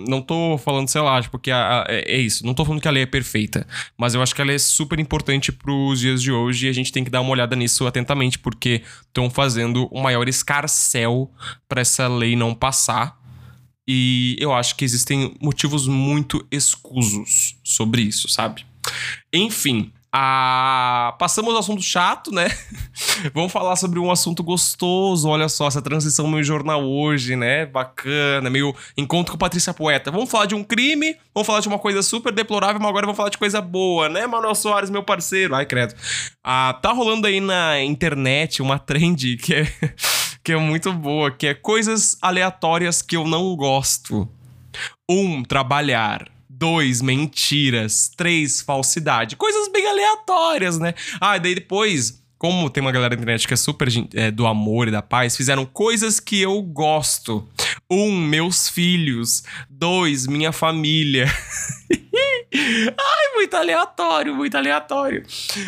não 0.07 0.21
tô 0.21 0.59
falando, 0.59 0.88
sei 0.89 1.01
lá, 1.01 1.19
tipo, 1.19 1.39
que 1.39 1.50
a, 1.50 1.81
a, 1.81 1.85
é, 1.89 2.15
é, 2.15 2.18
isso. 2.19 2.45
Não 2.45 2.53
tô 2.53 2.63
falando 2.63 2.81
que 2.81 2.88
a 2.88 2.91
lei 2.91 3.03
é 3.03 3.07
perfeita. 3.07 3.68
Mas 3.97 4.13
eu 4.13 4.21
acho 4.21 4.35
que 4.35 4.41
ela 4.41 4.51
é 4.51 4.59
super 4.59 5.00
importante 5.00 5.51
pros 5.51 6.00
dias 6.00 6.21
de 6.21 6.31
hoje 6.31 6.68
e 6.68 6.69
a 6.69 6.73
gente 6.73 6.91
tem 6.91 7.03
que 7.03 7.09
dar 7.09 7.21
uma 7.21 7.31
olhada 7.31 7.56
nisso 7.56 7.88
atentamente, 7.88 8.38
porque 8.38 8.83
estão 9.07 9.27
fazendo 9.29 9.88
o 9.91 10.01
maior 10.01 10.29
escarcel 10.29 11.31
para 11.68 11.81
essa 11.81 12.07
lei 12.07 12.35
não 12.35 12.53
passar. 12.53 13.19
E 13.88 14.35
eu 14.39 14.53
acho 14.53 14.75
que 14.75 14.85
existem 14.85 15.35
motivos 15.41 15.88
muito 15.88 16.45
escusos 16.51 17.57
sobre 17.63 18.04
isso, 18.04 18.30
sabe? 18.30 18.66
Enfim, 19.33 19.92
ah, 20.13 21.15
passamos 21.18 21.53
ao 21.53 21.59
assunto 21.59 21.81
chato, 21.81 22.31
né? 22.31 22.49
Vamos 23.33 23.49
falar 23.49 23.77
sobre 23.77 23.97
um 23.97 24.11
assunto 24.11 24.44
gostoso. 24.44 25.30
Olha 25.30 25.47
só, 25.47 25.68
essa 25.68 25.81
transição 25.81 26.27
meio 26.27 26.44
jornal 26.44 26.83
hoje, 26.83 27.37
né? 27.37 27.65
Bacana, 27.65 28.49
meio 28.49 28.75
encontro 28.97 29.31
com 29.31 29.37
Patrícia 29.37 29.73
Poeta. 29.73 30.11
Vamos 30.11 30.30
falar 30.30 30.47
de 30.47 30.56
um 30.56 30.65
crime, 30.65 31.15
vamos 31.33 31.47
falar 31.47 31.61
de 31.61 31.69
uma 31.69 31.80
coisa 31.80 32.03
super 32.03 32.33
deplorável, 32.33 32.80
mas 32.80 32.89
agora 32.89 33.06
vamos 33.06 33.15
falar 33.15 33.30
de 33.30 33.37
coisa 33.37 33.61
boa, 33.61 34.09
né, 34.09 34.27
Manuel 34.27 34.53
Soares, 34.53 34.89
meu 34.89 35.03
parceiro? 35.03 35.56
Ai, 35.56 35.65
credo. 35.65 35.95
Ah, 36.44 36.77
tá 36.81 36.91
rolando 36.91 37.27
aí 37.27 37.39
na 37.39 37.81
internet 37.81 38.61
uma 38.61 38.77
trend 38.77 39.37
que 39.37 39.53
é, 39.53 39.73
que 40.44 40.51
é 40.51 40.57
muito 40.57 40.91
boa, 40.91 41.31
que 41.31 41.47
é 41.47 41.53
coisas 41.53 42.18
aleatórias 42.21 43.01
que 43.01 43.15
eu 43.15 43.25
não 43.25 43.56
gosto. 43.56 44.27
Um, 45.09 45.44
trabalhar. 45.44 46.31
Dois, 46.61 47.01
mentiras. 47.01 48.11
Três, 48.15 48.61
falsidade. 48.61 49.35
Coisas 49.35 49.68
bem 49.71 49.87
aleatórias, 49.87 50.77
né? 50.77 50.94
Ah, 51.19 51.39
daí 51.39 51.56
depois, 51.56 52.21
como 52.37 52.69
tem 52.69 52.81
uma 52.81 52.91
galera 52.91 53.15
na 53.15 53.19
internet 53.19 53.47
que 53.47 53.53
é 53.56 53.57
super 53.57 53.87
é, 54.13 54.30
do 54.30 54.45
amor 54.45 54.87
e 54.87 54.91
da 54.91 55.01
paz, 55.01 55.35
fizeram 55.35 55.65
coisas 55.65 56.19
que 56.19 56.39
eu 56.39 56.61
gosto. 56.61 57.49
Um, 57.89 58.15
meus 58.15 58.69
filhos. 58.69 59.44
Dois, 59.68 60.27
minha 60.27 60.51
família. 60.51 61.25
Ai, 62.53 63.33
muito 63.35 63.55
aleatório, 63.55 64.35
muito 64.35 64.57
aleatório. 64.57 65.23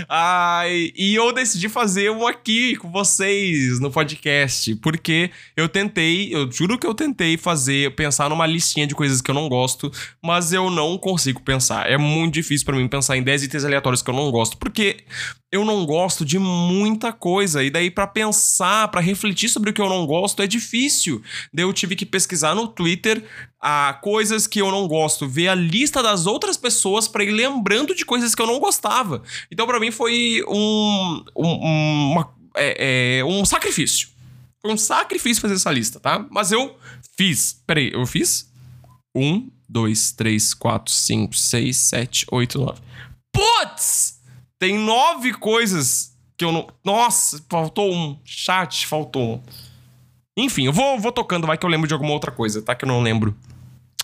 Ai, 0.10 0.92
e 0.96 1.16
eu 1.16 1.32
decidi 1.32 1.70
fazer 1.70 2.12
um 2.12 2.28
aqui 2.28 2.76
com 2.76 2.92
vocês 2.92 3.80
no 3.80 3.90
podcast, 3.90 4.76
porque 4.76 5.32
eu 5.56 5.70
tentei, 5.70 6.36
eu 6.36 6.52
juro 6.52 6.78
que 6.78 6.86
eu 6.86 6.94
tentei 6.94 7.38
fazer, 7.38 7.96
pensar 7.96 8.30
numa 8.30 8.46
listinha 8.46 8.86
de 8.86 8.94
coisas 8.94 9.22
que 9.22 9.32
eu 9.32 9.36
não 9.36 9.48
gosto, 9.48 9.90
mas 10.22 10.52
eu 10.52 10.70
não 10.70 10.98
consigo 10.98 11.42
pensar. 11.42 11.90
É 11.90 11.98
muito 11.98 12.34
difícil 12.34 12.66
para 12.66 12.76
mim 12.76 12.88
pensar 12.90 13.16
em 13.16 13.24
10 13.24 13.44
itens 13.44 13.64
aleatórios 13.64 14.02
que 14.02 14.10
eu 14.10 14.16
não 14.16 14.30
gosto, 14.30 14.58
porque 14.58 15.06
eu 15.54 15.64
não 15.64 15.86
gosto 15.86 16.26
de 16.26 16.40
muita 16.40 17.14
coisa. 17.14 17.64
E 17.64 17.70
daí, 17.70 17.92
para 17.92 18.08
pensar, 18.08 18.88
para 18.88 19.00
refletir 19.00 19.48
sobre 19.48 19.70
o 19.70 19.74
que 19.74 19.80
eu 19.80 19.88
não 19.88 20.04
gosto, 20.08 20.42
é 20.42 20.48
difícil. 20.48 21.22
Daí 21.54 21.64
eu 21.64 21.72
tive 21.72 21.96
que 21.96 22.08
pesquisar 22.08 22.56
no 22.56 22.68
Twitter 22.68 23.24
a 23.64 23.94
coisas 24.02 24.46
que 24.46 24.62
eu 24.62 24.70
não 24.70 24.88
gosto, 24.88 25.28
ver 25.28 25.48
a 25.48 25.56
lista 25.56 26.04
das 26.04 26.26
outras 26.26 26.58
pessoas 26.58 27.08
para 27.08 27.24
ir 27.24 27.32
lembrando 27.32 27.96
de 27.96 28.04
coisas 28.04 28.36
que 28.36 28.42
eu 28.42 28.48
não 28.48 28.60
gostava. 28.60 29.24
Então, 29.50 29.66
para 29.66 29.80
mim, 29.80 29.90
foi 29.90 30.44
um, 30.48 31.24
um, 31.36 32.12
uma, 32.12 32.30
é, 32.58 33.20
é, 33.20 33.26
um 33.26 33.46
sacrifício. 33.46 34.10
Foi 34.62 34.74
um 34.74 34.78
sacrifício 34.78 35.42
fazer 35.42 35.56
essa 35.56 35.72
lista, 35.72 36.00
tá? 36.00 36.26
Mas 36.30 36.52
eu 36.52 36.76
Fiz. 37.16 37.62
Peraí, 37.66 37.92
eu 37.94 38.06
fiz? 38.06 38.52
Um, 39.16 39.50
dois, 39.70 40.12
três, 40.12 40.54
quatro, 40.54 40.92
cinco, 40.92 41.36
seis, 41.36 41.78
sete, 41.78 42.26
oito, 42.32 42.60
nove. 42.60 42.82
Putz! 43.32 44.20
Tem 44.60 44.78
nove 44.78 45.34
coisas 45.34 46.16
que 46.38 46.44
eu 46.44 46.52
não. 46.52 46.68
Nossa, 46.84 47.44
faltou 47.50 47.94
um. 47.94 48.20
Chat, 48.26 48.88
faltou 48.88 49.36
um. 49.36 49.42
Enfim, 50.36 50.66
eu 50.66 50.74
vou, 50.74 51.00
vou 51.00 51.12
tocando, 51.12 51.46
vai 51.46 51.58
que 51.58 51.66
eu 51.66 51.70
lembro 51.70 51.88
de 51.88 51.94
alguma 51.94 52.14
outra 52.14 52.32
coisa, 52.32 52.62
tá? 52.62 52.74
Que 52.74 52.86
eu 52.86 52.88
não 52.88 53.02
lembro. 53.04 53.38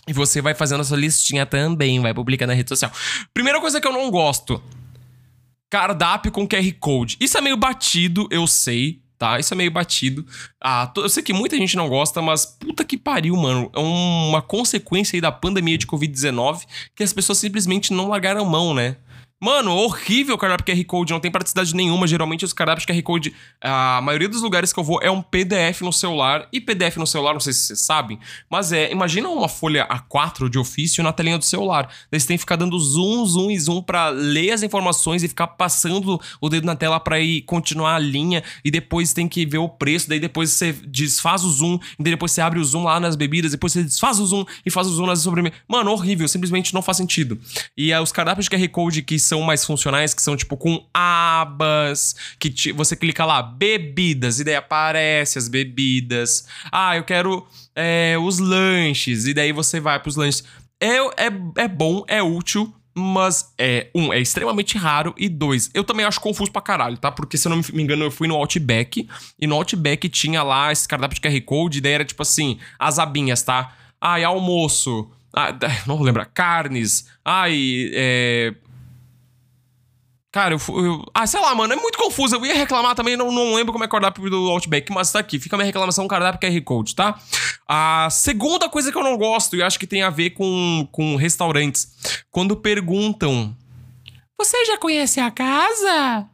E 0.10 0.14
você 0.14 0.42
vai 0.42 0.56
fazendo 0.56 0.82
a 0.82 0.84
sua 0.84 0.98
listinha 0.98 1.46
também, 1.46 2.00
vai 2.00 2.16
publicar 2.16 2.48
na 2.48 2.54
rede 2.54 2.68
social. 2.68 2.92
Primeira 3.32 3.62
coisa 3.62 3.80
que 3.80 3.88
eu 3.88 3.94
não 3.94 4.10
gosto: 4.10 4.60
cardápio 5.70 6.32
com 6.32 6.48
QR 6.48 6.74
Code. 6.80 7.16
Isso 7.20 7.38
é 7.38 7.42
meio 7.42 7.56
batido, 7.56 8.28
eu 8.32 8.48
sei, 8.48 9.04
tá? 9.20 9.40
Isso 9.40 9.54
é 9.54 9.58
meio 9.58 9.70
batido. 9.70 10.26
Ah, 10.60 10.92
eu 10.98 11.08
sei 11.08 11.22
que 11.22 11.32
muita 11.32 11.56
gente 11.56 11.78
não 11.78 11.88
gosta, 11.88 12.24
mas 12.24 12.44
puta 12.44 12.84
que 12.84 12.98
pariu, 12.98 13.36
mano. 13.36 13.70
É 13.76 13.80
uma 13.80 14.42
consequência 14.42 15.16
aí 15.16 15.22
da 15.22 15.32
pandemia 15.32 15.78
de 15.78 15.86
Covid-19 15.86 16.62
que 16.96 17.04
as 17.04 17.14
pessoas 17.14 17.38
simplesmente 17.38 17.94
não 17.94 18.08
largaram 18.08 18.44
mão, 18.46 18.74
né? 18.74 18.98
Mano, 19.42 19.74
horrível 19.74 20.36
o 20.36 20.38
cardápio 20.38 20.66
QR 20.66 20.84
Code, 20.84 21.14
não 21.14 21.20
tem 21.20 21.32
praticidade 21.32 21.74
nenhuma. 21.74 22.06
Geralmente 22.06 22.44
os 22.44 22.52
cardápios 22.52 22.86
QR 22.86 23.02
Code, 23.02 23.34
a 23.62 24.02
maioria 24.02 24.28
dos 24.28 24.42
lugares 24.42 24.74
que 24.74 24.80
eu 24.80 24.84
vou 24.84 25.00
é 25.02 25.10
um 25.10 25.22
PDF 25.22 25.80
no 25.82 25.94
celular. 25.94 26.50
E 26.52 26.60
PDF 26.60 26.98
no 26.98 27.08
celular, 27.08 27.32
não 27.32 27.40
sei 27.40 27.54
se 27.54 27.68
vocês 27.68 27.80
sabem, 27.80 28.20
mas 28.50 28.74
é, 28.74 28.92
imagina 28.92 29.30
uma 29.30 29.48
folha 29.48 29.88
A4 29.88 30.50
de 30.50 30.60
ofício 30.60 31.02
na 31.02 31.14
telinha 31.14 31.38
do 31.38 31.46
celular. 31.46 31.90
Daí 32.12 32.20
você 32.20 32.28
tem 32.28 32.36
que 32.36 32.42
ficar 32.42 32.58
dando 32.58 32.78
zoom, 32.78 33.26
zoom 33.26 33.52
e 33.52 33.58
zoom 33.58 33.82
pra 33.82 34.10
ler 34.10 34.52
as 34.52 34.62
informações 34.62 35.24
e 35.24 35.30
ficar 35.30 35.48
passando 35.48 36.20
o 36.42 36.50
dedo 36.50 36.66
na 36.66 36.76
tela 36.76 37.00
pra 37.00 37.18
ir 37.22 37.44
continuar 37.44 37.96
a 37.96 38.00
linha. 38.00 38.44
E 38.66 38.70
depois 38.70 39.14
tem 39.14 39.26
que 39.26 39.46
ver 39.46 39.60
o 39.60 39.70
preço, 39.70 40.10
daí 40.10 40.20
depois 40.20 40.52
você 40.52 40.74
desfaz 40.74 41.46
o 41.46 41.50
zoom, 41.50 41.80
e 41.98 42.04
depois 42.04 42.34
você 42.34 42.42
abre 42.42 42.60
o 42.60 42.66
zoom 42.66 42.84
lá 42.84 43.00
nas 43.00 43.16
bebidas, 43.16 43.52
depois 43.52 43.72
você 43.72 43.84
desfaz 43.84 44.20
o 44.20 44.26
zoom 44.26 44.44
e 44.66 44.70
faz 44.70 44.86
o 44.88 44.92
zoom 44.92 45.06
nas 45.06 45.20
sobremesas. 45.20 45.58
Mano, 45.66 45.92
horrível, 45.92 46.28
simplesmente 46.28 46.74
não 46.74 46.82
faz 46.82 46.98
sentido. 46.98 47.40
E 47.78 47.94
é, 47.94 48.02
os 48.02 48.12
cardápios 48.12 48.50
QR 48.50 48.68
Code 48.68 49.02
que 49.02 49.18
são 49.30 49.42
mais 49.42 49.64
funcionais, 49.64 50.14
que 50.14 50.22
são 50.22 50.36
tipo 50.36 50.58
com 50.58 50.86
abas, 50.94 52.16
que 52.40 52.50
te, 52.50 52.72
você 52.72 52.96
clica 52.96 53.26
lá, 53.26 53.42
bebidas, 53.42 54.40
e 54.40 54.44
daí 54.44 54.56
aparece 54.56 55.38
as 55.38 55.48
bebidas. 55.48 56.48
Ah, 56.72 56.98
eu 56.98 57.04
quero 57.04 57.48
é, 57.76 58.18
os 58.18 58.40
lanches, 58.40 59.26
e 59.26 59.34
daí 59.34 59.52
você 59.52 59.80
vai 59.80 60.00
pros 60.00 60.16
lanches. 60.16 60.44
É, 60.82 60.98
é, 60.98 61.32
é 61.58 61.68
bom, 61.68 62.04
é 62.08 62.24
útil, 62.24 62.74
mas 62.96 63.54
é, 63.58 63.88
um, 63.94 64.12
é 64.12 64.20
extremamente 64.20 64.78
raro, 64.78 65.14
e 65.16 65.30
dois, 65.30 65.70
eu 65.74 65.84
também 65.84 66.06
acho 66.06 66.20
confuso 66.20 66.52
pra 66.52 66.62
caralho, 66.62 66.98
tá? 66.98 67.12
Porque 67.12 67.38
se 67.38 67.48
eu 67.48 67.52
não 67.52 67.62
me 67.72 67.84
engano, 67.84 68.04
eu 68.04 68.12
fui 68.12 68.28
no 68.28 68.36
Outback, 68.36 69.08
e 69.40 69.48
no 69.48 69.56
Outback 69.56 70.10
tinha 70.10 70.42
lá 70.42 70.72
esse 70.72 70.88
cardápio 70.88 71.16
de 71.16 71.22
QR 71.22 71.42
Code, 71.46 71.78
e 71.78 71.82
daí 71.82 71.94
era 71.94 72.06
tipo 72.06 72.24
assim, 72.24 72.58
as 72.80 72.98
abinhas, 72.98 73.44
tá? 73.44 73.76
Ai, 74.02 74.24
almoço. 74.24 75.08
Ah, 75.32 75.54
não 75.86 75.98
vou 75.98 76.06
lembrar. 76.06 76.26
Carnes. 76.26 77.08
Ai, 77.24 77.92
é 77.94 78.54
Cara, 80.32 80.54
eu, 80.54 80.60
eu, 80.78 81.04
Ah, 81.14 81.26
sei 81.26 81.40
lá, 81.40 81.56
mano, 81.56 81.74
é 81.74 81.76
muito 81.76 81.98
confuso. 81.98 82.36
Eu 82.36 82.46
ia 82.46 82.54
reclamar 82.54 82.94
também, 82.94 83.18
não, 83.18 83.32
não 83.32 83.56
lembro 83.56 83.72
como 83.72 83.84
é 83.84 83.88
o 83.88 83.90
cardápio 83.90 84.30
do 84.30 84.50
Outback, 84.50 84.92
mas 84.92 85.12
tá 85.12 85.20
aqui. 85.20 85.40
Fica 85.40 85.56
a 85.56 85.58
minha 85.58 85.66
reclamação, 85.66 86.08
cardápio 86.08 86.40
QR 86.50 86.62
Code, 86.64 86.96
tá? 86.96 87.20
A 87.68 88.08
segunda 88.12 88.70
coisa 88.70 88.92
que 88.92 88.98
eu 88.98 89.04
não 89.04 89.18
gosto, 89.18 89.56
e 89.56 89.64
acho 89.64 89.80
que 89.80 89.88
tem 89.88 90.04
a 90.04 90.10
ver 90.10 90.32
com, 90.32 90.88
com 90.92 91.16
restaurantes. 91.16 92.24
Quando 92.30 92.56
perguntam: 92.56 93.56
Você 94.38 94.66
já 94.66 94.78
conhece 94.78 95.20
a 95.20 95.32
casa? 95.32 96.28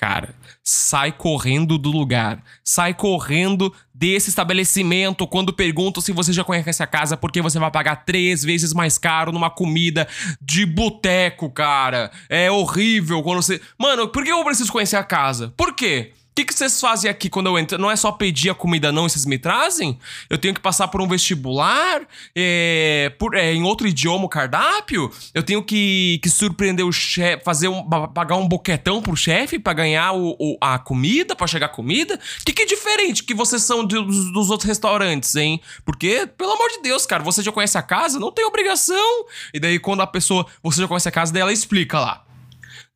Cara, 0.00 0.34
sai 0.64 1.12
correndo 1.12 1.76
do 1.76 1.90
lugar. 1.90 2.42
Sai 2.64 2.94
correndo 2.94 3.70
desse 3.92 4.30
estabelecimento 4.30 5.26
quando 5.26 5.52
perguntam 5.52 6.00
se 6.00 6.10
você 6.10 6.32
já 6.32 6.42
conhece 6.42 6.82
a 6.82 6.86
casa, 6.86 7.18
porque 7.18 7.42
você 7.42 7.58
vai 7.58 7.70
pagar 7.70 7.96
três 8.06 8.42
vezes 8.42 8.72
mais 8.72 8.96
caro 8.96 9.30
numa 9.30 9.50
comida 9.50 10.08
de 10.40 10.64
boteco, 10.64 11.50
cara. 11.50 12.10
É 12.30 12.50
horrível 12.50 13.22
quando 13.22 13.42
você. 13.42 13.60
Mano, 13.78 14.08
por 14.08 14.24
que 14.24 14.32
eu 14.32 14.42
preciso 14.42 14.72
conhecer 14.72 14.96
a 14.96 15.04
casa? 15.04 15.52
Por 15.54 15.74
quê? 15.74 16.14
O 16.30 16.32
que, 16.40 16.44
que 16.44 16.54
vocês 16.54 16.80
fazem 16.80 17.10
aqui 17.10 17.28
quando 17.28 17.48
eu 17.48 17.58
entro? 17.58 17.76
Não 17.76 17.90
é 17.90 17.96
só 17.96 18.12
pedir 18.12 18.50
a 18.50 18.54
comida, 18.54 18.92
não, 18.92 19.04
e 19.04 19.10
vocês 19.10 19.26
me 19.26 19.36
trazem? 19.36 19.98
Eu 20.30 20.38
tenho 20.38 20.54
que 20.54 20.60
passar 20.60 20.86
por 20.88 21.02
um 21.02 21.08
vestibular? 21.08 22.02
É, 22.34 23.12
por, 23.18 23.34
é, 23.34 23.52
em 23.52 23.64
outro 23.64 23.86
idioma 23.86 24.24
o 24.24 24.28
cardápio? 24.28 25.10
Eu 25.34 25.42
tenho 25.42 25.62
que, 25.62 26.20
que 26.22 26.30
surpreender 26.30 26.86
o 26.86 26.92
chefe, 26.92 27.44
fazer 27.44 27.68
um, 27.68 27.82
pagar 28.14 28.36
um 28.36 28.46
boquetão 28.46 29.02
pro 29.02 29.16
chefe 29.16 29.58
para 29.58 29.72
ganhar 29.72 30.12
o, 30.12 30.36
o, 30.38 30.56
a 30.60 30.78
comida, 30.78 31.34
para 31.34 31.48
chegar 31.48 31.66
a 31.66 31.68
comida? 31.70 32.14
O 32.14 32.44
que, 32.44 32.52
que 32.52 32.62
é 32.62 32.66
diferente 32.66 33.24
que 33.24 33.34
vocês 33.34 33.62
são 33.64 33.84
de, 33.84 33.96
dos, 33.96 34.32
dos 34.32 34.50
outros 34.50 34.68
restaurantes, 34.68 35.34
hein? 35.34 35.60
Porque, 35.84 36.28
pelo 36.38 36.52
amor 36.52 36.68
de 36.70 36.80
Deus, 36.82 37.06
cara, 37.06 37.24
você 37.24 37.42
já 37.42 37.50
conhece 37.50 37.76
a 37.76 37.82
casa? 37.82 38.20
Não 38.20 38.30
tem 38.30 38.46
obrigação. 38.46 39.26
E 39.52 39.58
daí, 39.58 39.80
quando 39.80 40.00
a 40.00 40.06
pessoa, 40.06 40.46
você 40.62 40.80
já 40.80 40.88
conhece 40.88 41.08
a 41.08 41.12
casa, 41.12 41.32
daí 41.32 41.42
ela 41.42 41.52
explica 41.52 41.98
lá. 41.98 42.29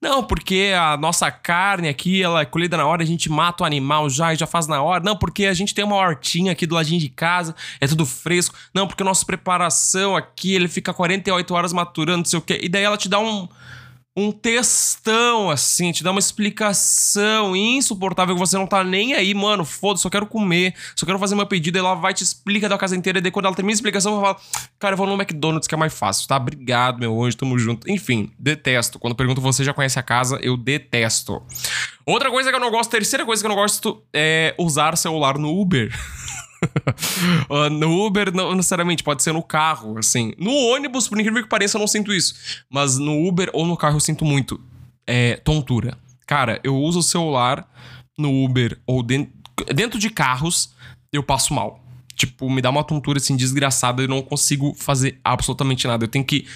Não, 0.04 0.22
porque 0.22 0.74
a 0.78 0.98
nossa 0.98 1.30
carne 1.30 1.88
aqui, 1.88 2.22
ela 2.22 2.42
é 2.42 2.44
colhida 2.44 2.76
na 2.76 2.86
hora, 2.86 3.02
a 3.02 3.06
gente 3.06 3.30
mata 3.30 3.62
o 3.62 3.66
animal 3.66 4.10
já 4.10 4.34
e 4.34 4.36
já 4.36 4.46
faz 4.46 4.66
na 4.66 4.82
hora. 4.82 5.02
Não, 5.02 5.16
porque 5.16 5.46
a 5.46 5.54
gente 5.54 5.74
tem 5.74 5.82
uma 5.82 5.96
hortinha 5.96 6.52
aqui 6.52 6.66
do 6.66 6.74
ladinho 6.74 7.00
de 7.00 7.08
casa, 7.08 7.56
é 7.80 7.86
tudo 7.86 8.04
fresco. 8.04 8.54
Não, 8.74 8.86
porque 8.86 9.02
a 9.02 9.06
nossa 9.06 9.24
preparação 9.24 10.14
aqui, 10.14 10.54
ele 10.54 10.68
fica 10.68 10.92
48 10.92 11.54
horas 11.54 11.72
maturando, 11.72 12.18
não 12.18 12.24
sei 12.26 12.38
o 12.38 12.42
quê. 12.42 12.60
E 12.62 12.68
daí 12.68 12.84
ela 12.84 12.98
te 12.98 13.08
dá 13.08 13.18
um 13.18 13.48
um 14.16 14.30
textão, 14.30 15.50
assim, 15.50 15.90
te 15.90 16.04
dá 16.04 16.12
uma 16.12 16.20
explicação 16.20 17.56
insuportável 17.56 18.34
que 18.34 18.38
você 18.38 18.56
não 18.56 18.66
tá 18.66 18.84
nem 18.84 19.12
aí, 19.12 19.34
mano, 19.34 19.64
foda 19.64 19.98
só 19.98 20.08
quero 20.08 20.26
comer, 20.26 20.72
só 20.94 21.04
quero 21.04 21.18
fazer 21.18 21.34
meu 21.34 21.46
pedido, 21.46 21.76
e 21.76 21.80
ela 21.80 21.94
vai 21.96 22.14
te 22.14 22.22
explica 22.22 22.68
da 22.68 22.78
casa 22.78 22.94
inteira, 22.94 23.18
e 23.18 23.20
daí 23.20 23.32
quando 23.32 23.46
ela 23.46 23.56
termina 23.56 23.72
a 23.72 23.74
explicação, 23.74 24.14
eu 24.14 24.20
falo, 24.20 24.36
cara, 24.78 24.92
eu 24.92 24.96
vou 24.96 25.06
no 25.06 25.14
McDonald's 25.14 25.66
que 25.66 25.74
é 25.74 25.78
mais 25.78 25.92
fácil, 25.92 26.28
tá? 26.28 26.36
Obrigado, 26.36 27.00
meu 27.00 27.24
anjo, 27.24 27.36
tamo 27.36 27.58
junto. 27.58 27.90
Enfim, 27.90 28.30
detesto. 28.38 28.98
Quando 29.00 29.16
pergunto 29.16 29.40
você 29.40 29.64
já 29.64 29.74
conhece 29.74 29.98
a 29.98 30.02
casa, 30.02 30.38
eu 30.40 30.56
detesto. 30.56 31.42
Outra 32.06 32.30
coisa 32.30 32.50
que 32.50 32.56
eu 32.56 32.60
não 32.60 32.70
gosto, 32.70 32.90
terceira 32.90 33.24
coisa 33.24 33.42
que 33.42 33.46
eu 33.46 33.50
não 33.50 33.56
gosto 33.56 34.04
é 34.12 34.54
usar 34.58 34.96
celular 34.96 35.38
no 35.38 35.58
Uber. 35.60 35.92
uh, 37.50 37.68
no 37.70 38.06
Uber, 38.06 38.34
não 38.34 38.54
necessariamente, 38.54 39.02
pode 39.02 39.22
ser 39.22 39.32
no 39.32 39.42
carro, 39.42 39.98
assim. 39.98 40.32
No 40.38 40.52
ônibus, 40.52 41.08
por 41.08 41.18
incrível 41.20 41.42
que 41.42 41.48
pareça, 41.48 41.76
eu 41.76 41.80
não 41.80 41.86
sinto 41.86 42.12
isso. 42.12 42.34
Mas 42.70 42.98
no 42.98 43.26
Uber 43.26 43.50
ou 43.52 43.66
no 43.66 43.76
carro 43.76 43.96
eu 43.96 44.00
sinto 44.00 44.24
muito. 44.24 44.60
É 45.06 45.36
tontura. 45.36 45.98
Cara, 46.26 46.60
eu 46.64 46.76
uso 46.76 47.00
o 47.00 47.02
celular 47.02 47.68
no 48.18 48.44
Uber 48.44 48.78
ou 48.86 49.02
dentro, 49.02 49.32
dentro 49.74 49.98
de 49.98 50.10
carros, 50.10 50.74
eu 51.12 51.22
passo 51.22 51.52
mal. 51.52 51.80
Tipo, 52.16 52.48
me 52.48 52.62
dá 52.62 52.70
uma 52.70 52.84
tontura 52.84 53.18
assim 53.18 53.36
desgraçada 53.36 54.02
e 54.02 54.08
não 54.08 54.22
consigo 54.22 54.74
fazer 54.74 55.18
absolutamente 55.24 55.86
nada. 55.86 56.04
Eu 56.04 56.08
tenho 56.08 56.24
que 56.24 56.46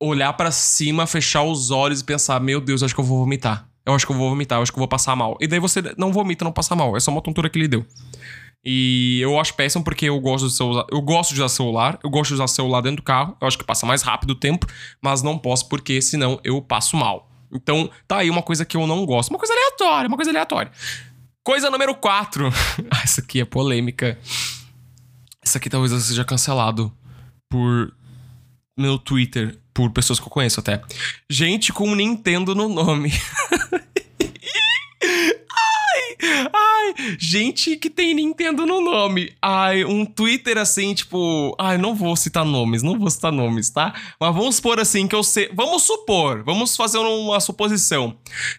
olhar 0.00 0.32
para 0.34 0.50
cima, 0.50 1.06
fechar 1.06 1.42
os 1.42 1.70
olhos 1.70 2.00
e 2.00 2.04
pensar: 2.04 2.40
meu 2.40 2.60
Deus, 2.60 2.82
acho 2.82 2.94
que 2.94 3.00
eu 3.00 3.04
vou 3.04 3.18
vomitar. 3.18 3.68
Eu 3.84 3.94
acho 3.94 4.04
que 4.04 4.12
eu 4.12 4.16
vou 4.16 4.28
vomitar, 4.28 4.58
eu 4.58 4.62
acho 4.62 4.72
que 4.72 4.78
eu 4.78 4.80
vou 4.80 4.88
passar 4.88 5.14
mal. 5.14 5.36
E 5.40 5.46
daí 5.46 5.60
você 5.60 5.80
não 5.96 6.12
vomita, 6.12 6.44
não 6.44 6.52
passa 6.52 6.74
mal. 6.74 6.96
É 6.96 7.00
só 7.00 7.10
uma 7.10 7.22
tontura 7.22 7.48
que 7.48 7.56
ele 7.56 7.68
deu. 7.68 7.86
E 8.68 9.20
eu 9.20 9.38
acho 9.38 9.54
péssimo 9.54 9.84
porque 9.84 10.06
eu 10.06 10.18
gosto 10.18 10.48
de 10.48 10.52
celular, 10.52 10.84
eu 10.90 11.00
gosto 11.00 11.32
de 11.32 11.40
usar 11.40 11.48
celular, 11.48 12.00
eu 12.02 12.10
gosto 12.10 12.30
de 12.30 12.34
usar 12.34 12.48
celular 12.48 12.80
dentro 12.80 12.96
do 12.96 13.02
carro, 13.04 13.36
eu 13.40 13.46
acho 13.46 13.56
que 13.56 13.62
passa 13.62 13.86
mais 13.86 14.02
rápido 14.02 14.30
o 14.30 14.34
tempo, 14.34 14.66
mas 15.00 15.22
não 15.22 15.38
posso 15.38 15.68
porque 15.68 16.02
senão 16.02 16.40
eu 16.42 16.60
passo 16.60 16.96
mal. 16.96 17.30
Então, 17.52 17.88
tá 18.08 18.16
aí 18.16 18.28
uma 18.28 18.42
coisa 18.42 18.64
que 18.64 18.76
eu 18.76 18.84
não 18.84 19.06
gosto, 19.06 19.30
uma 19.30 19.38
coisa 19.38 19.54
aleatória, 19.54 20.08
uma 20.08 20.16
coisa 20.16 20.32
aleatória. 20.32 20.72
Coisa 21.44 21.70
número 21.70 21.94
4. 21.94 22.48
ah, 22.90 23.02
essa 23.04 23.20
aqui 23.20 23.40
é 23.40 23.44
polêmica. 23.44 24.18
Essa 25.40 25.58
aqui 25.58 25.70
talvez 25.70 25.92
seja 26.02 26.24
cancelado 26.24 26.92
por 27.48 27.94
meu 28.76 28.98
Twitter, 28.98 29.60
por 29.72 29.92
pessoas 29.92 30.18
que 30.18 30.26
eu 30.26 30.30
conheço 30.30 30.58
até. 30.58 30.82
Gente 31.30 31.72
com 31.72 31.94
Nintendo 31.94 32.52
no 32.52 32.68
nome. 32.68 33.12
Ai, 36.22 36.94
gente 37.18 37.76
que 37.76 37.90
tem 37.90 38.14
Nintendo 38.14 38.66
no 38.66 38.80
nome. 38.80 39.32
Ai, 39.40 39.84
um 39.84 40.04
Twitter 40.04 40.58
assim, 40.58 40.94
tipo. 40.94 41.54
Ai, 41.58 41.78
não 41.78 41.94
vou 41.94 42.16
citar 42.16 42.44
nomes, 42.44 42.82
não 42.82 42.98
vou 42.98 43.10
citar 43.10 43.32
nomes, 43.32 43.70
tá? 43.70 43.94
Mas 44.20 44.34
vamos 44.34 44.56
supor 44.56 44.80
assim 44.80 45.06
que 45.06 45.14
eu 45.14 45.22
sei. 45.22 45.50
Vamos 45.52 45.82
supor, 45.82 46.42
vamos 46.42 46.76
fazer 46.76 46.98
uma 46.98 47.40
suposição. 47.40 48.16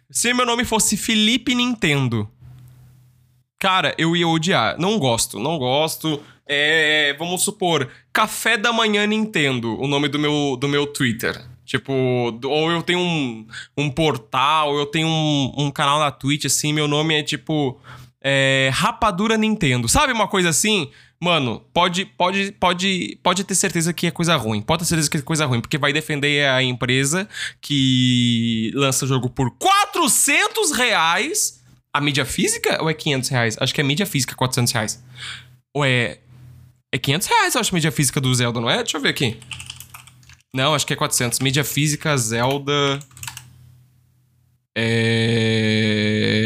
Se 0.10 0.34
meu 0.34 0.46
nome 0.46 0.66
fosse 0.66 0.98
Felipe 0.98 1.56
Nintendo. 1.56 2.30
Cara, 3.60 3.96
eu 3.98 4.16
ia 4.16 4.28
odiar. 4.28 4.80
Não 4.80 5.00
gosto, 5.00 5.40
não 5.40 5.58
gosto. 5.58 6.22
É, 6.48 7.14
vamos 7.20 7.42
supor, 7.42 7.90
Café 8.14 8.56
da 8.56 8.72
Manhã 8.72 9.06
Nintendo, 9.06 9.78
o 9.82 9.88
nome 9.88 10.08
do 10.08 10.18
meu, 10.18 10.56
do 10.56 10.68
meu 10.68 10.88
Twitter. 10.88 11.44
Tipo, 11.68 11.92
ou 12.46 12.72
eu 12.72 12.82
tenho 12.82 13.00
um, 13.00 13.46
um 13.78 13.90
portal, 13.92 14.74
eu 14.78 14.86
tenho 14.86 15.08
um, 15.08 15.54
um 15.58 15.70
canal 15.70 16.00
na 16.00 16.10
Twitch, 16.10 16.46
assim, 16.46 16.72
meu 16.72 16.88
nome 16.88 17.14
é 17.14 17.22
tipo. 17.22 17.80
É, 18.24 18.72
Rapadura 18.74 19.38
Nintendo. 19.38 19.88
Sabe 19.88 20.14
uma 20.14 20.28
coisa 20.28 20.50
assim? 20.50 20.90
Mano, 21.20 21.62
pode, 21.74 22.06
pode, 22.06 22.52
pode, 22.54 23.20
pode 23.22 23.44
ter 23.44 23.56
certeza 23.56 23.92
que 23.92 24.08
é 24.08 24.12
coisa 24.12 24.36
ruim. 24.36 24.62
Pode 24.62 24.84
ter 24.84 24.86
certeza 24.86 25.10
que 25.10 25.18
é 25.18 25.22
coisa 25.22 25.46
ruim, 25.46 25.60
porque 25.60 25.78
vai 25.78 25.92
defender 25.92 26.48
a 26.48 26.64
empresa 26.64 27.28
que 27.60 28.72
lança 28.74 29.04
o 29.04 29.08
jogo 29.08 29.30
por 29.30 29.52
400 29.58 30.72
reais. 30.72 31.62
A 31.94 32.00
mídia 32.00 32.24
física 32.26 32.82
ou 32.82 32.90
é 32.90 32.94
500 32.94 33.30
reais? 33.30 33.58
Acho 33.60 33.74
que 33.74 33.82
é 33.82 33.84
mídia 33.84 34.06
física 34.06 34.36
400 34.36 34.72
reais. 34.72 35.04
Ou 35.74 35.84
é 35.84 36.20
É 36.92 36.98
500 36.98 37.28
reais, 37.28 37.56
eu 37.56 37.62
acho, 37.62 37.74
mídia 37.76 37.92
física 37.92 38.22
do 38.22 38.34
Zelda, 38.34 38.62
não 38.62 38.70
é? 38.70 38.78
Deixa 38.78 38.98
eu 38.98 39.02
ver 39.02 39.10
aqui. 39.10 39.38
Não, 40.54 40.74
acho 40.74 40.86
que 40.86 40.94
é 40.94 40.96
400. 40.96 41.40
Mídia 41.40 41.64
física, 41.64 42.16
Zelda. 42.18 43.00
É... 44.76 46.38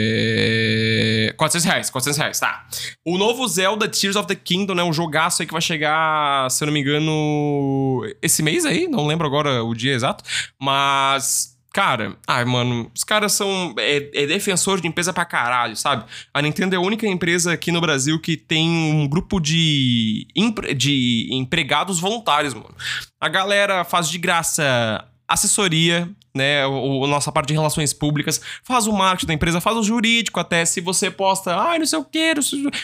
400 1.37 1.65
reais, 1.65 1.89
400 1.89 2.17
reais, 2.17 2.39
tá. 2.39 2.65
O 3.03 3.17
novo 3.17 3.47
Zelda 3.47 3.89
Tears 3.89 4.15
of 4.15 4.27
the 4.27 4.35
Kingdom, 4.35 4.75
né? 4.75 4.83
Um 4.83 4.93
jogaço 4.93 5.41
aí 5.41 5.47
que 5.47 5.53
vai 5.53 5.61
chegar, 5.61 6.49
se 6.51 6.63
eu 6.63 6.67
não 6.67 6.73
me 6.73 6.79
engano, 6.81 8.05
esse 8.21 8.43
mês 8.43 8.63
aí. 8.65 8.87
Não 8.87 9.07
lembro 9.07 9.25
agora 9.27 9.63
o 9.63 9.73
dia 9.73 9.93
exato. 9.93 10.23
Mas 10.59 11.50
Cara, 11.73 12.17
ai, 12.27 12.43
mano, 12.43 12.91
os 12.93 13.03
caras 13.03 13.31
são. 13.31 13.73
É, 13.77 14.23
é, 14.23 14.27
defensor 14.27 14.81
de 14.81 14.87
empresa 14.87 15.13
pra 15.13 15.23
caralho, 15.23 15.75
sabe? 15.77 16.03
A 16.33 16.41
Nintendo 16.41 16.75
é 16.75 16.77
a 16.77 16.81
única 16.81 17.07
empresa 17.07 17.53
aqui 17.53 17.71
no 17.71 17.79
Brasil 17.79 18.19
que 18.19 18.35
tem 18.35 18.69
um 18.69 19.07
grupo 19.07 19.39
de, 19.39 20.27
de 20.75 21.29
empregados 21.31 21.99
voluntários, 21.99 22.53
mano. 22.53 22.75
A 23.21 23.29
galera 23.29 23.85
faz 23.85 24.09
de 24.09 24.17
graça 24.17 25.07
assessoria, 25.25 26.09
né, 26.33 26.65
o, 26.65 27.03
a 27.03 27.07
nossa 27.07 27.31
parte 27.31 27.49
de 27.49 27.53
relações 27.53 27.93
públicas, 27.93 28.41
faz 28.63 28.87
o 28.87 28.93
marketing 28.93 29.27
da 29.27 29.33
empresa, 29.33 29.61
faz 29.61 29.77
o 29.77 29.83
jurídico 29.83 30.39
até, 30.39 30.65
se 30.65 30.81
você 30.81 31.11
posta, 31.11 31.55
ai, 31.55 31.79
não 31.79 31.85
sei 31.85 31.99
o 31.99 32.05
que, 32.05 32.33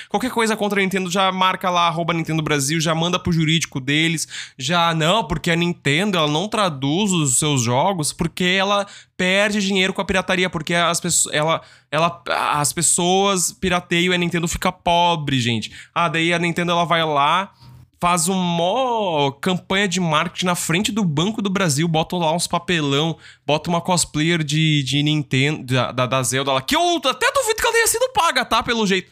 qualquer 0.10 0.32
coisa 0.32 0.56
contra 0.56 0.80
a 0.80 0.84
Nintendo, 0.84 1.10
já 1.10 1.32
marca 1.32 1.70
lá, 1.70 1.88
arroba 1.88 2.14
Nintendo 2.14 2.42
Brasil, 2.42 2.80
já 2.80 2.94
manda 2.94 3.20
pro 3.20 3.32
jurídico 3.32 3.80
deles, 3.80 4.28
já, 4.58 4.94
não, 4.94 5.24
porque 5.24 5.52
a 5.52 5.56
Nintendo, 5.56 6.18
ela 6.18 6.28
não 6.28 6.48
traduz 6.48 7.12
os 7.12 7.40
seus 7.40 7.62
jogos, 7.62 8.12
porque 8.12 8.44
ela 8.44 8.86
perde 9.16 9.60
dinheiro 9.60 9.94
com 9.94 10.02
a 10.02 10.06
pirataria, 10.06 10.50
porque 10.50 10.76
as 10.76 11.00
pessoas, 11.00 11.34
ela, 11.34 11.62
ela, 11.92 12.22
as 12.54 12.72
pessoas 12.72 13.52
pirateiam 13.52 14.14
e 14.14 14.16
a 14.16 14.18
Nintendo 14.18 14.48
fica 14.48 14.72
pobre, 14.72 15.40
gente. 15.40 15.72
Ah, 15.94 16.08
daí 16.08 16.34
a 16.34 16.40
Nintendo, 16.40 16.72
ela 16.72 16.86
vai 16.86 17.04
lá 17.04 17.52
faz 18.00 18.28
uma 18.28 19.32
campanha 19.42 19.88
de 19.88 20.00
marketing 20.00 20.46
na 20.46 20.56
frente 20.56 20.92
do 20.92 21.04
Banco 21.04 21.42
do 21.42 21.50
Brasil, 21.50 21.88
bota 21.88 22.16
lá 22.16 22.34
uns 22.34 22.48
papelão, 22.48 23.18
bota 23.46 23.70
uma 23.70 23.82
cosplayer 23.82 24.44
de, 24.44 24.84
de 24.84 25.02
Nintendo, 25.02 25.64
da, 25.92 26.06
da 26.06 26.24
Zelda 26.24 26.54
lá, 26.54 26.62
que 26.62 26.76
eu 26.76 26.98
até 26.98 27.32
duvido 27.32 27.56
que 27.56 27.66
ela 27.66 27.74
tenha 27.74 27.88
sido 27.88 28.10
paga, 28.14 28.46
tá? 28.46 28.62
Pelo 28.62 28.86
jeito. 28.86 29.12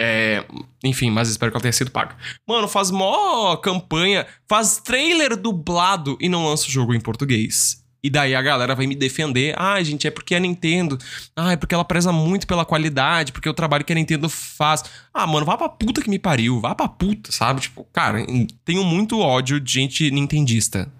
É, 0.00 0.44
enfim, 0.82 1.10
mas 1.10 1.28
espero 1.28 1.52
que 1.52 1.56
ela 1.56 1.62
tenha 1.62 1.72
sido 1.72 1.90
paga. 1.90 2.16
Mano, 2.48 2.66
faz 2.66 2.90
mó 2.90 3.56
campanha, 3.56 4.26
faz 4.48 4.78
trailer 4.78 5.36
dublado 5.36 6.16
e 6.20 6.28
não 6.28 6.46
lança 6.46 6.66
o 6.66 6.70
jogo 6.70 6.94
em 6.94 7.00
português. 7.00 7.83
E 8.04 8.10
daí 8.10 8.34
a 8.34 8.42
galera 8.42 8.74
vai 8.74 8.86
me 8.86 8.94
defender. 8.94 9.54
Ah, 9.56 9.82
gente, 9.82 10.06
é 10.06 10.10
porque 10.10 10.34
a 10.34 10.38
Nintendo. 10.38 10.98
Ah, 11.34 11.52
é 11.52 11.56
porque 11.56 11.74
ela 11.74 11.86
preza 11.86 12.12
muito 12.12 12.46
pela 12.46 12.62
qualidade, 12.62 13.32
porque 13.32 13.48
o 13.48 13.54
trabalho 13.54 13.82
que 13.82 13.94
a 13.94 13.96
Nintendo 13.96 14.28
faz. 14.28 14.84
Ah, 15.12 15.26
mano, 15.26 15.46
vá 15.46 15.56
pra 15.56 15.70
puta 15.70 16.02
que 16.02 16.10
me 16.10 16.18
pariu. 16.18 16.60
Vá 16.60 16.74
pra 16.74 16.86
puta, 16.86 17.32
sabe? 17.32 17.62
Tipo, 17.62 17.82
cara, 17.94 18.18
tenho 18.62 18.84
muito 18.84 19.20
ódio 19.20 19.58
de 19.58 19.72
gente 19.72 20.10
nintendista. 20.10 20.92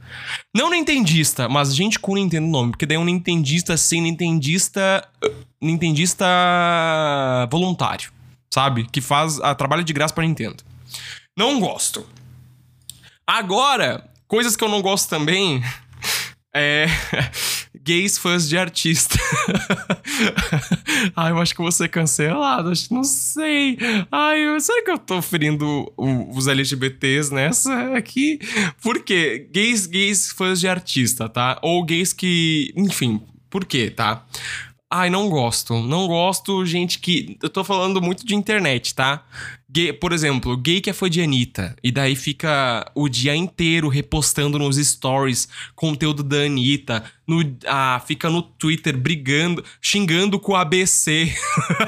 Não 0.57 0.71
nintendista, 0.71 1.47
mas 1.47 1.77
gente 1.77 1.99
com 1.99 2.15
Nintendo 2.15 2.47
nome. 2.47 2.71
Porque 2.71 2.87
daí 2.87 2.97
é 2.97 3.01
um 3.01 3.05
nintendista 3.05 3.77
sem 3.77 4.01
nintendista. 4.01 5.07
Nintendista 5.61 6.25
voluntário, 7.51 8.11
sabe? 8.51 8.87
Que 8.91 9.03
faz 9.03 9.39
a 9.41 9.55
trabalho 9.55 9.85
de 9.85 9.93
graça 9.93 10.15
pra 10.15 10.25
Nintendo. 10.25 10.65
Não 11.37 11.61
gosto. 11.61 12.07
Agora, 13.27 14.09
coisas 14.27 14.57
que 14.57 14.65
eu 14.65 14.71
não 14.71 14.81
gosto 14.81 15.11
também. 15.11 15.63
É. 16.55 16.87
Gays 17.83 18.17
fãs 18.17 18.49
de 18.49 18.57
artista. 18.57 19.19
Ai, 21.15 21.33
eu 21.33 21.39
acho 21.39 21.55
que 21.55 21.61
vou 21.61 21.73
ser 21.73 21.89
cancelado. 21.89 22.71
Acho 22.71 22.89
que 22.89 22.95
não 22.95 23.05
sei. 23.05 23.77
Ai, 24.11 24.41
eu, 24.41 24.59
será 24.61 24.83
que 24.83 24.91
eu 24.91 24.99
tô 24.99 25.21
ferindo 25.21 25.93
os 25.99 26.47
LGBTs 26.47 27.35
nessa 27.35 27.95
aqui? 27.95 28.39
Por 28.81 29.03
quê? 29.03 29.49
Gays, 29.53 29.87
gays 29.87 30.33
fãs 30.33 30.61
de 30.61 30.69
artista, 30.69 31.29
tá? 31.29 31.59
Ou 31.61 31.85
gays 31.85 32.13
que. 32.13 32.73
Enfim, 32.75 33.21
por 33.51 33.67
quê, 33.67 33.91
tá? 33.91 34.25
Ai, 34.91 35.11
não 35.11 35.29
gosto. 35.29 35.75
Não 35.83 36.07
gosto, 36.07 36.65
gente 36.65 37.01
que. 37.01 37.37
Eu 37.43 37.51
tô 37.51 37.65
falando 37.65 38.01
muito 38.01 38.25
de 38.25 38.35
internet, 38.35 38.95
tá? 38.95 39.25
Gay, 39.75 39.93
por 39.93 40.13
exemplo, 40.13 40.57
gay 40.57 40.81
que 40.81 40.89
é 40.89 40.93
fã 40.93 41.11
de 41.11 41.21
Anitta. 41.21 41.75
E 41.83 41.91
daí 41.91 42.15
fica 42.15 42.89
o 42.95 43.09
dia 43.09 43.35
inteiro 43.35 43.89
repostando 43.89 44.57
nos 44.57 44.77
stories 44.77 45.49
conteúdo 45.75 46.23
da 46.23 46.43
Anitta. 46.43 47.03
No, 47.27 47.43
ah, 47.67 48.01
fica 48.07 48.31
no 48.31 48.41
Twitter 48.41 48.97
brigando, 48.97 49.65
xingando 49.83 50.39
com 50.39 50.53
o 50.53 50.57
ABC. 50.57 51.35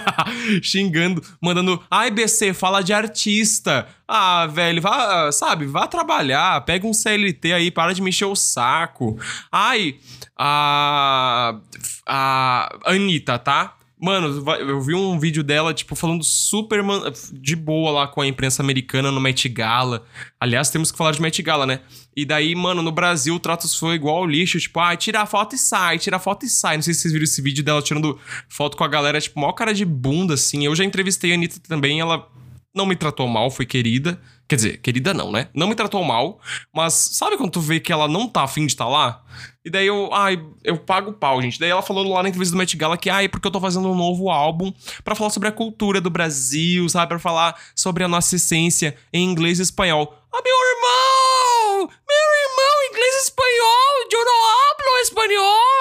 xingando, 0.60 1.22
mandando. 1.40 1.80
Ai, 1.88 2.08
ABC, 2.08 2.52
fala 2.52 2.82
de 2.82 2.92
artista. 2.92 3.86
Ah, 4.08 4.48
velho, 4.48 4.82
vá, 4.82 5.30
sabe, 5.30 5.64
vá 5.66 5.86
trabalhar. 5.86 6.62
Pega 6.62 6.88
um 6.88 6.92
CLT 6.92 7.52
aí, 7.52 7.70
para 7.70 7.94
de 7.94 8.02
mexer 8.02 8.24
o 8.24 8.34
saco. 8.34 9.16
Ai, 9.52 10.00
a. 10.36 11.60
A 12.04 12.68
Anitta, 12.84 13.38
tá? 13.38 13.75
Mano, 13.98 14.44
eu 14.58 14.78
vi 14.82 14.94
um 14.94 15.18
vídeo 15.18 15.42
dela, 15.42 15.72
tipo, 15.72 15.94
falando 15.94 16.22
super 16.22 16.84
de 17.32 17.56
boa 17.56 17.90
lá 17.90 18.06
com 18.06 18.20
a 18.20 18.26
imprensa 18.26 18.62
americana 18.62 19.10
no 19.10 19.18
Met 19.18 19.48
Gala. 19.48 20.04
Aliás, 20.38 20.68
temos 20.68 20.92
que 20.92 20.98
falar 20.98 21.12
de 21.12 21.22
Met 21.22 21.42
Gala, 21.42 21.64
né? 21.64 21.80
E 22.14 22.26
daí, 22.26 22.54
mano, 22.54 22.82
no 22.82 22.92
Brasil 22.92 23.34
o 23.34 23.40
trato 23.40 23.66
foi 23.78 23.94
igual 23.94 24.18
ao 24.18 24.26
lixo. 24.26 24.60
Tipo, 24.60 24.80
ah, 24.80 24.94
tira 24.94 25.22
a 25.22 25.26
foto 25.26 25.54
e 25.54 25.58
sai, 25.58 25.98
tira 25.98 26.16
a 26.16 26.20
foto 26.20 26.44
e 26.44 26.48
sai. 26.48 26.76
Não 26.76 26.82
sei 26.82 26.92
se 26.92 27.00
vocês 27.00 27.12
viram 27.12 27.24
esse 27.24 27.40
vídeo 27.40 27.64
dela 27.64 27.80
tirando 27.80 28.20
foto 28.50 28.76
com 28.76 28.84
a 28.84 28.88
galera, 28.88 29.18
tipo, 29.18 29.40
maior 29.40 29.54
cara 29.54 29.72
de 29.72 29.86
bunda, 29.86 30.34
assim. 30.34 30.66
Eu 30.66 30.74
já 30.74 30.84
entrevistei 30.84 31.32
a 31.32 31.34
Anitta 31.34 31.58
também, 31.66 31.98
ela 31.98 32.28
não 32.74 32.84
me 32.84 32.96
tratou 32.96 33.26
mal, 33.26 33.50
foi 33.50 33.64
querida. 33.64 34.20
Quer 34.48 34.56
dizer, 34.56 34.76
querida 34.78 35.12
não, 35.12 35.32
né? 35.32 35.48
Não 35.52 35.66
me 35.66 35.74
tratou 35.74 36.04
mal, 36.04 36.40
mas 36.72 36.94
sabe 36.94 37.36
quando 37.36 37.50
tu 37.50 37.60
vê 37.60 37.80
que 37.80 37.92
ela 37.92 38.06
não 38.06 38.28
tá 38.28 38.44
afim 38.44 38.64
de 38.64 38.72
estar 38.72 38.84
tá 38.84 38.90
lá? 38.90 39.24
E 39.64 39.70
daí 39.70 39.88
eu, 39.88 40.14
ai, 40.14 40.40
eu 40.62 40.78
pago 40.78 41.10
o 41.10 41.12
pau, 41.12 41.42
gente. 41.42 41.58
Daí 41.58 41.68
ela 41.68 41.82
falou 41.82 42.08
lá 42.08 42.22
na 42.22 42.28
entrevista 42.28 42.54
do 42.54 42.58
Met 42.58 42.76
Gala 42.76 42.96
que, 42.96 43.10
ai, 43.10 43.28
porque 43.28 43.48
eu 43.48 43.50
tô 43.50 43.60
fazendo 43.60 43.90
um 43.90 43.96
novo 43.96 44.30
álbum 44.30 44.72
para 45.02 45.16
falar 45.16 45.30
sobre 45.30 45.48
a 45.48 45.52
cultura 45.52 46.00
do 46.00 46.08
Brasil, 46.08 46.88
sabe? 46.88 47.08
Pra 47.08 47.18
falar 47.18 47.60
sobre 47.74 48.04
a 48.04 48.08
nossa 48.08 48.36
essência 48.36 48.96
em 49.12 49.24
inglês 49.24 49.58
e 49.58 49.62
espanhol. 49.62 50.16
Ah, 50.32 50.40
meu 50.44 50.54
irmão! 50.54 51.90
Meu 52.06 52.28
irmão, 52.44 52.90
inglês 52.90 53.14
e 53.14 53.22
espanhol! 53.24 53.86
Eu 54.12 54.24
não 54.24 54.44
hablo 54.44 54.98
espanhol! 55.02 55.76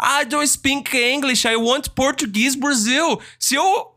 I 0.00 0.24
don't 0.24 0.48
speak 0.48 0.96
English, 0.96 1.46
I 1.46 1.54
want 1.54 1.90
Portuguese 1.94 2.58
Brazil. 2.58 3.20
Se 3.38 3.54
eu 3.54 3.89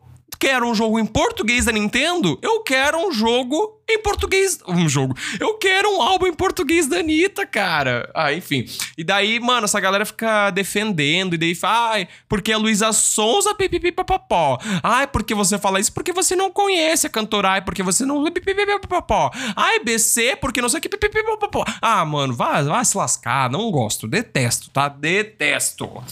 quero 0.43 0.67
um 0.67 0.75
jogo 0.75 0.99
em 0.99 1.05
português 1.05 1.63
da 1.63 1.71
Nintendo, 1.71 2.37
eu 2.41 2.61
quero 2.63 2.97
um 2.97 3.13
jogo 3.13 3.79
em 3.89 3.97
português. 4.01 4.59
Um 4.67 4.89
jogo. 4.89 5.15
Eu 5.39 5.53
quero 5.53 5.89
um 5.89 6.01
álbum 6.01 6.27
em 6.27 6.33
português 6.33 6.85
da 6.85 6.97
Anitta, 6.97 7.45
cara. 7.45 8.11
Ah, 8.13 8.33
enfim. 8.33 8.65
E 8.97 9.05
daí, 9.05 9.39
mano, 9.39 9.63
essa 9.63 9.79
galera 9.79 10.05
fica 10.05 10.51
defendendo. 10.51 11.35
E 11.35 11.37
daí 11.37 11.55
fala, 11.55 11.91
ai, 11.91 12.09
porque 12.27 12.51
a 12.51 12.57
Luísa 12.57 12.91
Sonza, 12.91 13.55
pipipipapapó. 13.55 14.57
Ai, 14.83 15.07
porque 15.07 15.33
você 15.33 15.57
fala 15.57 15.79
isso 15.79 15.93
porque 15.93 16.11
você 16.11 16.35
não 16.35 16.51
conhece 16.51 17.07
a 17.07 17.09
cantora. 17.09 17.51
Ai, 17.51 17.61
porque 17.61 17.81
você 17.81 18.05
não. 18.05 18.21
Pipipipapapó. 18.25 19.31
Ai, 19.55 19.79
BC, 19.79 20.35
porque 20.41 20.61
não 20.61 20.67
sei 20.67 20.79
o 20.79 20.81
que. 20.81 20.89
Pipipipapapó. 20.89 21.63
Ah, 21.81 22.03
mano, 22.03 22.33
vai, 22.33 22.65
vai 22.65 22.83
se 22.83 22.97
lascar. 22.97 23.49
Não 23.49 23.71
gosto. 23.71 24.09
Detesto, 24.09 24.69
tá? 24.71 24.89
Detesto. 24.89 26.03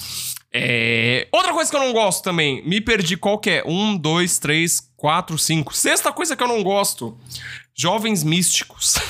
É... 0.54 1.28
Outra 1.32 1.54
coisa 1.54 1.70
que 1.70 1.76
eu 1.76 1.80
não 1.80 1.94
gosto 1.94 2.24
também, 2.24 2.62
me 2.68 2.82
perdi 2.82 3.16
qual 3.16 3.40
que 3.40 3.50
é? 3.50 3.64
Um, 3.66 3.98
dois, 3.98 4.38
três, 4.38 4.82
quatro, 4.98 5.38
cinco. 5.38 5.76
Sexta 5.76 6.12
coisa 6.12 6.36
que 6.36 6.44
eu 6.44 6.48
não 6.48 6.62
gosto: 6.62 7.18
jovens 7.74 8.24
místicos. 8.24 8.96
uh, 8.96 9.02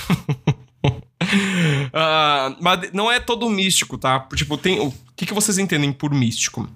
mas 2.62 2.92
não 2.94 3.12
é 3.12 3.20
todo 3.20 3.50
místico, 3.50 3.98
tá? 3.98 4.20
Tipo, 4.36 4.58
tem. 4.58 4.80
O 4.80 4.94
que, 5.16 5.26
que 5.26 5.34
vocês 5.34 5.58
entendem 5.58 5.92
por 5.92 6.14
místico? 6.14 6.70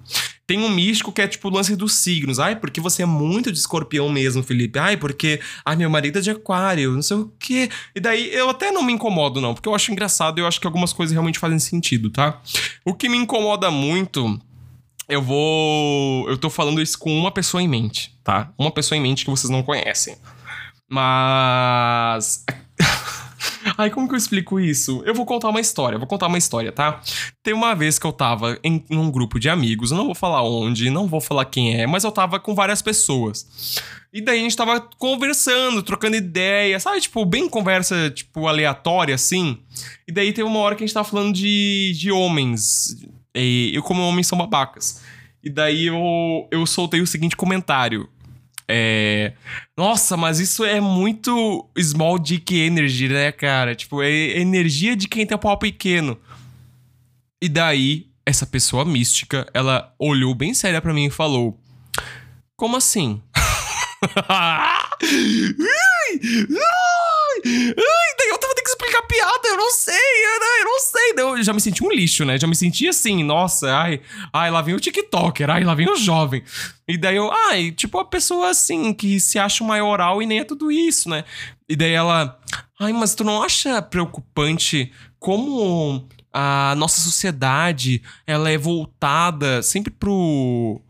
Tem 0.46 0.60
um 0.60 0.68
místico 0.68 1.10
que 1.10 1.20
é 1.20 1.26
tipo 1.26 1.48
o 1.48 1.50
lance 1.50 1.74
dos 1.74 1.94
signos. 1.94 2.38
Ai, 2.38 2.54
porque 2.54 2.80
você 2.80 3.02
é 3.02 3.06
muito 3.06 3.50
de 3.50 3.58
escorpião 3.58 4.08
mesmo, 4.08 4.42
Felipe. 4.42 4.78
Ai, 4.78 4.96
porque. 4.96 5.40
Ai, 5.64 5.76
meu 5.76 5.90
marido 5.90 6.18
é 6.18 6.22
de 6.22 6.30
aquário, 6.30 6.92
não 6.92 7.02
sei 7.02 7.16
o 7.16 7.32
quê. 7.38 7.68
E 7.94 8.00
daí 8.00 8.32
eu 8.32 8.50
até 8.50 8.72
não 8.72 8.82
me 8.82 8.92
incomodo, 8.92 9.40
não, 9.40 9.54
porque 9.54 9.68
eu 9.68 9.74
acho 9.74 9.92
engraçado 9.92 10.38
e 10.38 10.42
eu 10.42 10.46
acho 10.46 10.60
que 10.60 10.66
algumas 10.66 10.92
coisas 10.92 11.12
realmente 11.12 11.38
fazem 11.38 11.58
sentido, 11.58 12.10
tá? 12.10 12.40
O 12.84 12.94
que 12.94 13.08
me 13.08 13.16
incomoda 13.16 13.70
muito 13.70 14.40
eu 15.08 15.22
vou. 15.22 16.28
Eu 16.28 16.36
tô 16.36 16.50
falando 16.50 16.80
isso 16.80 16.98
com 16.98 17.16
uma 17.16 17.30
pessoa 17.30 17.62
em 17.62 17.68
mente, 17.68 18.18
tá? 18.24 18.52
Uma 18.58 18.70
pessoa 18.70 18.98
em 18.98 19.00
mente 19.00 19.24
que 19.24 19.30
vocês 19.30 19.50
não 19.50 19.62
conhecem. 19.62 20.16
Mas. 20.88 22.44
Ai, 23.76 23.90
como 23.90 24.08
que 24.08 24.14
eu 24.14 24.18
explico 24.18 24.60
isso? 24.60 25.02
Eu 25.04 25.14
vou 25.14 25.26
contar 25.26 25.48
uma 25.48 25.60
história, 25.60 25.98
vou 25.98 26.06
contar 26.06 26.26
uma 26.26 26.38
história, 26.38 26.72
tá? 26.72 27.00
Tem 27.42 27.52
uma 27.52 27.74
vez 27.74 27.98
que 27.98 28.06
eu 28.06 28.12
tava 28.12 28.58
em, 28.62 28.84
um 28.90 29.10
grupo 29.10 29.38
de 29.38 29.48
amigos, 29.48 29.90
eu 29.90 29.96
não 29.96 30.06
vou 30.06 30.14
falar 30.14 30.42
onde, 30.42 30.88
não 30.88 31.06
vou 31.06 31.20
falar 31.20 31.44
quem 31.46 31.80
é, 31.80 31.86
mas 31.86 32.04
eu 32.04 32.12
tava 32.12 32.38
com 32.38 32.54
várias 32.54 32.80
pessoas. 32.80 33.80
E 34.12 34.20
daí 34.20 34.38
a 34.38 34.42
gente 34.42 34.56
tava 34.56 34.80
conversando, 34.98 35.82
trocando 35.82 36.16
ideia, 36.16 36.78
sabe? 36.80 37.00
Tipo, 37.00 37.24
bem 37.24 37.48
conversa, 37.48 38.10
tipo, 38.10 38.46
aleatória, 38.46 39.14
assim. 39.14 39.58
E 40.08 40.12
daí 40.12 40.32
teve 40.32 40.48
uma 40.48 40.60
hora 40.60 40.74
que 40.74 40.84
a 40.84 40.86
gente 40.86 40.94
tava 40.94 41.08
falando 41.08 41.34
de, 41.34 41.92
de 41.98 42.10
homens, 42.10 42.96
e 43.36 43.74
eu, 43.74 43.82
como 43.82 44.02
homens, 44.02 44.26
são 44.26 44.38
babacas. 44.38 45.02
E 45.42 45.50
daí 45.50 45.86
eu, 45.86 46.48
eu 46.50 46.66
soltei 46.66 47.00
o 47.00 47.06
seguinte 47.06 47.36
comentário. 47.36 48.08
É. 48.68 49.32
Nossa, 49.76 50.16
mas 50.16 50.40
isso 50.40 50.64
é 50.64 50.80
muito 50.80 51.68
small 51.78 52.18
dick 52.18 52.58
energy, 52.58 53.08
né, 53.08 53.30
cara? 53.30 53.74
Tipo, 53.74 54.02
é 54.02 54.38
energia 54.38 54.96
de 54.96 55.06
quem 55.06 55.24
tem 55.24 55.36
o 55.36 55.38
pau 55.38 55.56
pequeno. 55.56 56.18
E 57.40 57.48
daí, 57.48 58.08
essa 58.24 58.46
pessoa 58.46 58.84
mística, 58.84 59.48
ela 59.54 59.94
olhou 59.98 60.34
bem 60.34 60.52
séria 60.52 60.80
para 60.80 60.92
mim 60.92 61.06
e 61.06 61.10
falou: 61.10 61.58
Como 62.56 62.76
assim? 62.76 63.22
ai, 64.28 64.28
ai, 64.28 64.82
daí 68.18 68.28
eu 68.28 68.38
tava 68.38 68.54
tendo 68.54 68.64
que 68.64 68.70
explicar 68.70 68.98
a 68.98 69.06
piada, 69.06 69.48
eu 69.48 69.55
não 69.66 69.70
sei, 69.72 69.94
eu 69.94 70.40
não, 70.40 70.58
eu 70.58 70.64
não 70.64 70.80
sei. 70.80 71.14
Eu 71.16 71.42
já 71.42 71.52
me 71.52 71.60
senti 71.60 71.84
um 71.84 71.90
lixo, 71.90 72.24
né? 72.24 72.38
Já 72.38 72.46
me 72.46 72.54
senti 72.54 72.88
assim, 72.88 73.24
nossa, 73.24 73.76
ai, 73.76 74.00
ai, 74.32 74.50
lá 74.50 74.62
vem 74.62 74.74
o 74.74 74.80
TikToker, 74.80 75.50
ai, 75.50 75.64
lá 75.64 75.74
vem 75.74 75.90
o 75.90 75.96
jovem. 75.96 76.42
E 76.86 76.96
daí 76.96 77.16
eu, 77.16 77.30
ai, 77.32 77.72
tipo, 77.72 77.98
a 77.98 78.04
pessoa 78.04 78.50
assim, 78.50 78.94
que 78.94 79.18
se 79.18 79.38
acha 79.38 79.64
maioral 79.64 80.22
e 80.22 80.26
nem 80.26 80.40
é 80.40 80.44
tudo 80.44 80.70
isso, 80.70 81.08
né? 81.08 81.24
E 81.68 81.74
daí 81.74 81.92
ela, 81.92 82.38
ai, 82.78 82.92
mas 82.92 83.14
tu 83.14 83.24
não 83.24 83.42
acha 83.42 83.82
preocupante 83.82 84.92
como 85.18 86.06
a 86.32 86.74
nossa 86.76 87.00
sociedade, 87.00 88.02
ela 88.26 88.50
é 88.50 88.58
voltada 88.58 89.62
sempre 89.62 89.90
pro... 89.90 90.80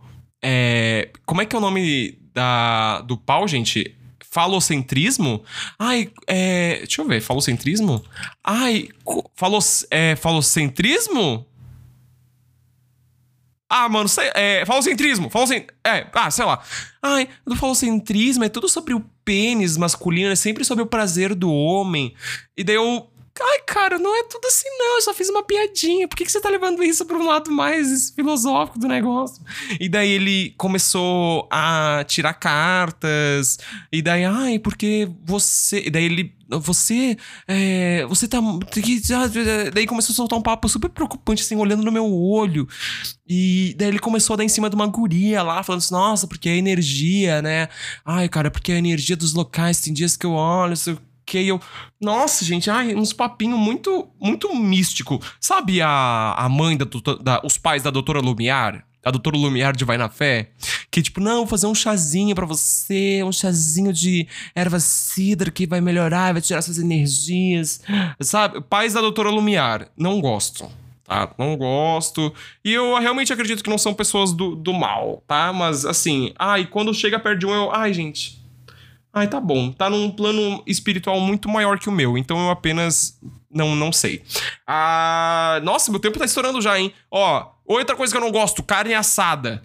É, 0.43 1.11
como 1.25 1.41
é 1.41 1.47
que 1.47 1.57
é 1.57 1.59
o 1.59 1.63
nome 1.63 2.19
da, 2.35 3.01
do 3.01 3.17
pau, 3.17 3.49
gente? 3.49 3.96
Falocentrismo? 4.37 5.43
Ai, 5.79 6.11
é. 6.27 6.81
Deixa 6.81 7.01
eu 7.01 7.09
ver, 7.09 7.23
falocentrismo? 7.23 8.05
Ai, 8.45 8.91
falo, 9.35 9.59
é, 9.91 10.15
falocentrismo? 10.15 11.47
Ah, 13.67 13.89
mano, 13.89 14.07
sei, 14.07 14.31
é, 14.35 14.63
falocentrismo, 14.67 15.31
falocentrismo, 15.31 15.75
é, 15.83 16.07
ah, 16.13 16.31
sei 16.31 16.45
lá. 16.45 16.63
Ai, 17.01 17.31
do 17.47 17.57
falocentrismo 17.57 18.45
é 18.45 18.51
tudo 18.51 18.69
sobre 18.69 18.93
o 18.93 19.01
pênis 19.25 19.79
masculino, 19.79 20.31
é 20.31 20.37
sempre 20.37 20.67
sobre 20.67 20.85
o 20.85 20.87
prazer 20.87 21.35
do 21.35 21.51
homem. 21.51 22.15
E 22.55 22.63
daí 22.63 22.77
eu 22.77 23.09
Ai, 23.43 23.61
cara, 23.67 23.99
não 23.99 24.15
é 24.19 24.23
tudo 24.25 24.47
assim, 24.47 24.69
não. 24.79 24.97
Eu 24.97 25.03
só 25.03 25.13
fiz 25.15 25.29
uma 25.29 25.43
piadinha. 25.43 26.09
Por 26.09 26.17
que, 26.17 26.25
que 26.25 26.33
você 26.33 26.41
tá 26.41 26.49
levando 26.49 26.83
isso 26.83 27.05
para 27.05 27.17
um 27.17 27.27
lado 27.27 27.51
mais 27.51 28.11
filosófico 28.11 28.79
do 28.79 28.89
negócio? 28.89 29.43
E 29.79 29.89
daí 29.89 30.11
ele 30.11 30.55
começou 30.57 31.47
a 31.51 32.05
tirar 32.07 32.35
cartas. 32.35 33.59
E 33.93 34.01
daí, 34.03 34.25
ai, 34.25 34.59
porque 34.59 35.09
você. 35.25 35.83
E 35.87 35.91
daí 35.91 36.05
ele. 36.05 36.35
Você. 36.49 37.17
É, 37.47 38.07
você 38.07 38.29
tá. 38.29 38.39
Daí 39.75 39.87
começou 39.87 40.13
a 40.13 40.17
soltar 40.17 40.39
um 40.39 40.43
papo 40.43 40.69
super 40.69 40.89
preocupante, 40.89 41.43
assim, 41.43 41.57
olhando 41.57 41.85
no 41.85 41.93
meu 41.93 42.11
olho. 42.13 42.69
E 43.29 43.75
daí 43.77 43.89
ele 43.89 43.99
começou 43.99 44.35
a 44.35 44.37
dar 44.37 44.45
em 44.45 44.49
cima 44.49 44.71
de 44.71 44.77
uma 44.77 44.87
guria 44.87 45.43
lá, 45.43 45.63
falando 45.63 45.81
assim: 45.81 45.95
nossa, 45.95 46.27
porque 46.27 46.49
a 46.49 46.57
energia, 46.57 47.43
né? 47.43 47.69
Ai, 48.05 48.29
cara, 48.29 48.51
porque 48.51 48.73
a 48.73 48.79
energia 48.79 49.17
dos 49.17 49.35
locais, 49.35 49.81
tem 49.81 49.93
dias 49.93 50.17
que 50.17 50.25
eu 50.25 50.33
olho, 50.33 50.75
que 51.27 51.47
eu. 51.47 51.61
Nossa, 52.01 52.45
gente, 52.45 52.71
ai, 52.71 52.95
uns 52.95 53.13
papinhos 53.13 53.59
muito 53.59 54.09
muito 54.21 54.55
místico. 54.55 55.21
Sabe 55.41 55.83
a, 55.83 56.35
a 56.39 56.49
mãe 56.49 56.77
da, 56.77 56.87
da. 57.21 57.43
Os 57.45 57.59
pais 57.59 57.83
da 57.83 57.91
doutora 57.91 58.21
Lumiar? 58.21 58.87
A 59.05 59.11
doutora 59.11 59.37
Lumiar 59.37 59.77
de 59.77 59.85
Vai 59.85 59.97
na 59.97 60.09
Fé? 60.09 60.51
Que 60.91 61.01
tipo, 61.01 61.21
não, 61.21 61.39
vou 61.39 61.47
fazer 61.47 61.69
um 61.69 61.75
chazinho 61.75 62.35
para 62.35 62.45
você, 62.45 63.23
um 63.23 63.31
chazinho 63.31 63.93
de 63.93 64.27
erva 64.53 64.81
cidra 64.81 65.51
que 65.51 65.65
vai 65.65 65.81
melhorar, 65.81 66.33
vai 66.33 66.43
tirar 66.43 66.63
suas 66.63 66.79
energias. 66.79 67.81
Sabe? 68.21 68.61
Pais 68.63 68.95
da 68.95 69.01
doutora 69.01 69.31
Lumiar. 69.31 69.89
Não 69.97 70.21
gosto 70.21 70.69
tá? 71.07 71.33
Não 71.39 71.57
gosto. 71.57 72.35
E 72.65 72.73
eu 72.73 72.99
realmente 72.99 73.33
acredito 73.33 73.63
que 73.63 73.71
não 73.71 73.79
são 73.79 73.95
pessoas 73.95 74.33
do, 74.33 74.57
do 74.57 74.73
mal, 74.73 75.23
tá? 75.27 75.53
Mas 75.53 75.87
assim, 75.87 76.33
ai, 76.37 76.67
quando 76.67 76.93
chega 76.93 77.19
perto 77.19 77.39
de 77.39 77.47
um, 77.47 77.55
eu. 77.55 77.73
Ai, 77.73 77.95
gente. 77.95 78.45
Ai, 79.17 79.27
tá 79.29 79.41
bom. 79.41 79.73
Tá 79.73 79.89
num 79.89 80.11
plano 80.11 80.63
espiritual 80.67 81.19
muito 81.19 81.49
maior 81.49 81.79
que 81.79 81.89
o 81.89 81.93
meu, 81.93 82.19
então 82.19 82.39
eu 82.39 82.51
apenas 82.51 83.19
não 83.51 83.75
não 83.75 83.91
sei. 83.91 84.23
Ah, 84.67 85.59
nossa, 85.63 85.91
meu 85.91 85.99
tempo 85.99 86.19
tá 86.19 86.27
estourando 86.27 86.61
já, 86.61 86.79
hein? 86.79 86.93
Ó, 87.11 87.47
outra 87.65 87.97
coisa 87.97 88.13
que 88.13 88.19
eu 88.19 88.21
não 88.21 88.31
gosto, 88.31 88.63
carne 88.63 88.93
assada. 88.93 89.63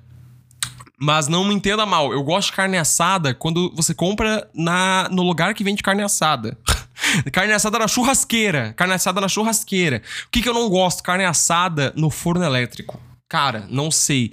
Mas 0.98 1.28
não 1.28 1.44
me 1.44 1.54
entenda 1.54 1.86
mal, 1.86 2.14
eu 2.14 2.24
gosto 2.24 2.52
de 2.52 2.54
carne 2.54 2.78
assada 2.78 3.34
quando 3.34 3.70
você 3.76 3.94
compra 3.94 4.50
na, 4.56 5.10
no 5.12 5.22
lugar 5.22 5.54
que 5.54 5.66
vende 5.66 5.84
carne 5.84 6.02
assada. 6.02 6.58
carne 7.34 7.52
assada 7.52 7.78
na 7.78 7.90
churrasqueira. 7.90 8.72
Carne 8.78 8.94
assada 8.94 9.20
na 9.20 9.28
churrasqueira. 9.28 10.02
O 10.28 10.30
que, 10.32 10.42
que 10.42 10.48
eu 10.48 10.54
não 10.54 10.70
gosto? 10.70 11.04
Carne 11.04 11.26
assada 11.26 11.92
no 11.98 12.10
forno 12.10 12.46
elétrico. 12.46 12.98
Cara, 13.28 13.66
não 13.70 13.92
sei. 13.92 14.32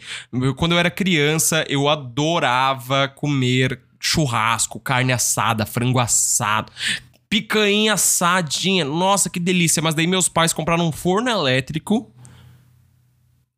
Quando 0.56 0.72
eu 0.72 0.78
era 0.78 0.90
criança, 0.90 1.64
eu 1.68 1.88
adorava 1.88 3.08
comer 3.08 3.80
churrasco, 4.00 4.80
carne 4.80 5.12
assada, 5.12 5.66
frango 5.66 5.98
assado, 5.98 6.72
picanha 7.28 7.94
assadinha. 7.94 8.84
Nossa, 8.84 9.28
que 9.30 9.40
delícia. 9.40 9.82
Mas 9.82 9.94
daí 9.94 10.06
meus 10.06 10.28
pais 10.28 10.52
compraram 10.52 10.86
um 10.86 10.92
forno 10.92 11.28
elétrico. 11.28 12.12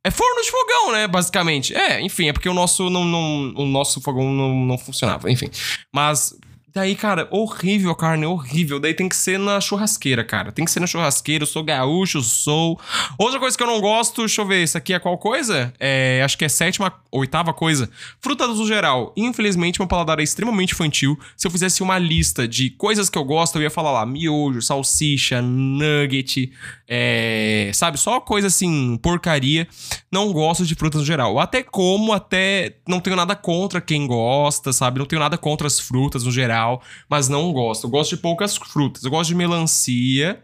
É 0.03 0.11
forno 0.11 0.42
de 0.42 0.50
fogão, 0.50 0.92
né? 0.92 1.07
Basicamente. 1.07 1.74
É, 1.74 2.00
enfim, 2.00 2.29
é 2.29 2.33
porque 2.33 2.48
o 2.48 2.55
nosso 2.55 2.88
não, 2.88 3.05
não 3.05 3.53
o 3.55 3.66
nosso 3.66 4.00
fogão 4.00 4.33
não, 4.33 4.55
não 4.64 4.79
funcionava, 4.79 5.31
enfim. 5.31 5.50
Mas 5.92 6.35
Daí, 6.73 6.95
cara, 6.95 7.27
horrível 7.33 7.91
a 7.91 7.97
carne, 7.97 8.27
horrível. 8.27 8.79
Daí 8.79 8.95
tem 8.95 9.09
que 9.09 9.17
ser 9.17 9.41
na 9.41 9.61
churrasqueira, 9.61 10.23
cara. 10.23 10.53
Tem 10.53 10.65
que 10.65 10.71
ser 10.71 10.79
na 10.79 10.87
churrasqueira. 10.87 11.43
Eu 11.43 11.47
sou 11.47 11.65
gaúcho, 11.65 12.23
sou. 12.23 12.79
Outra 13.19 13.41
coisa 13.41 13.57
que 13.57 13.63
eu 13.63 13.67
não 13.67 13.81
gosto, 13.81 14.21
deixa 14.21 14.41
eu 14.41 14.47
ver, 14.47 14.63
isso 14.63 14.79
aqui 14.79 14.95
é 14.95 15.01
qual 15.01 15.19
coisa? 15.19 15.75
É, 15.81 16.23
acho 16.25 16.39
que 16.39 16.45
é 16.45 16.49
sétima, 16.49 16.93
oitava 17.11 17.53
coisa. 17.53 17.91
Frutas 18.21 18.57
no 18.57 18.67
geral. 18.69 19.13
Infelizmente, 19.17 19.81
meu 19.81 19.89
paladar 19.89 20.21
é 20.21 20.23
extremamente 20.23 20.73
infantil. 20.73 21.19
Se 21.37 21.45
eu 21.45 21.51
fizesse 21.51 21.83
uma 21.83 21.99
lista 21.99 22.47
de 22.47 22.71
coisas 22.71 23.11
que 23.11 23.19
eu 23.19 23.25
gosto, 23.25 23.57
eu 23.57 23.63
ia 23.63 23.71
falar 23.71 23.91
lá: 23.91 24.07
miojo, 24.07 24.63
salsicha, 24.63 25.43
nugget, 25.43 26.53
é, 26.87 27.73
sabe? 27.75 27.99
Só 27.99 28.21
coisa 28.21 28.47
assim, 28.47 28.97
porcaria. 29.03 29.67
Não 30.11 30.33
gosto 30.33 30.65
de 30.65 30.77
frutas 30.77 31.01
no 31.01 31.07
geral. 31.07 31.41
Até 31.41 31.65
como, 31.65 32.13
até 32.13 32.77
não 32.87 33.01
tenho 33.01 33.17
nada 33.17 33.35
contra 33.35 33.81
quem 33.81 34.07
gosta, 34.07 34.73
sabe? 34.73 35.01
Não 35.01 35.07
tenho 35.07 35.21
nada 35.21 35.37
contra 35.37 35.67
as 35.67 35.81
frutas 35.81 36.23
no 36.23 36.31
geral 36.31 36.60
mas 37.09 37.29
não 37.29 37.53
gosto. 37.53 37.85
Eu 37.85 37.90
gosto 37.90 38.16
de 38.16 38.23
poucas 38.23 38.57
frutas. 38.57 39.05
Eu 39.05 39.11
gosto 39.11 39.29
de 39.29 39.35
melancia 39.35 40.40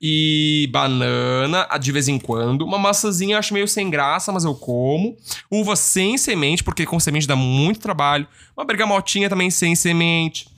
e 0.00 0.68
banana 0.72 1.66
de 1.80 1.92
vez 1.92 2.08
em 2.08 2.18
quando. 2.18 2.62
Uma 2.62 2.78
maçãzinha 2.78 3.34
eu 3.34 3.38
acho 3.38 3.54
meio 3.54 3.68
sem 3.68 3.90
graça, 3.90 4.32
mas 4.32 4.44
eu 4.44 4.54
como. 4.54 5.16
Uva 5.50 5.76
sem 5.76 6.16
semente, 6.18 6.64
porque 6.64 6.86
com 6.86 6.98
semente 6.98 7.26
dá 7.26 7.36
muito 7.36 7.80
trabalho. 7.80 8.26
Uma 8.56 8.64
bergamotinha 8.64 9.28
também 9.28 9.50
sem 9.50 9.74
semente. 9.74 10.48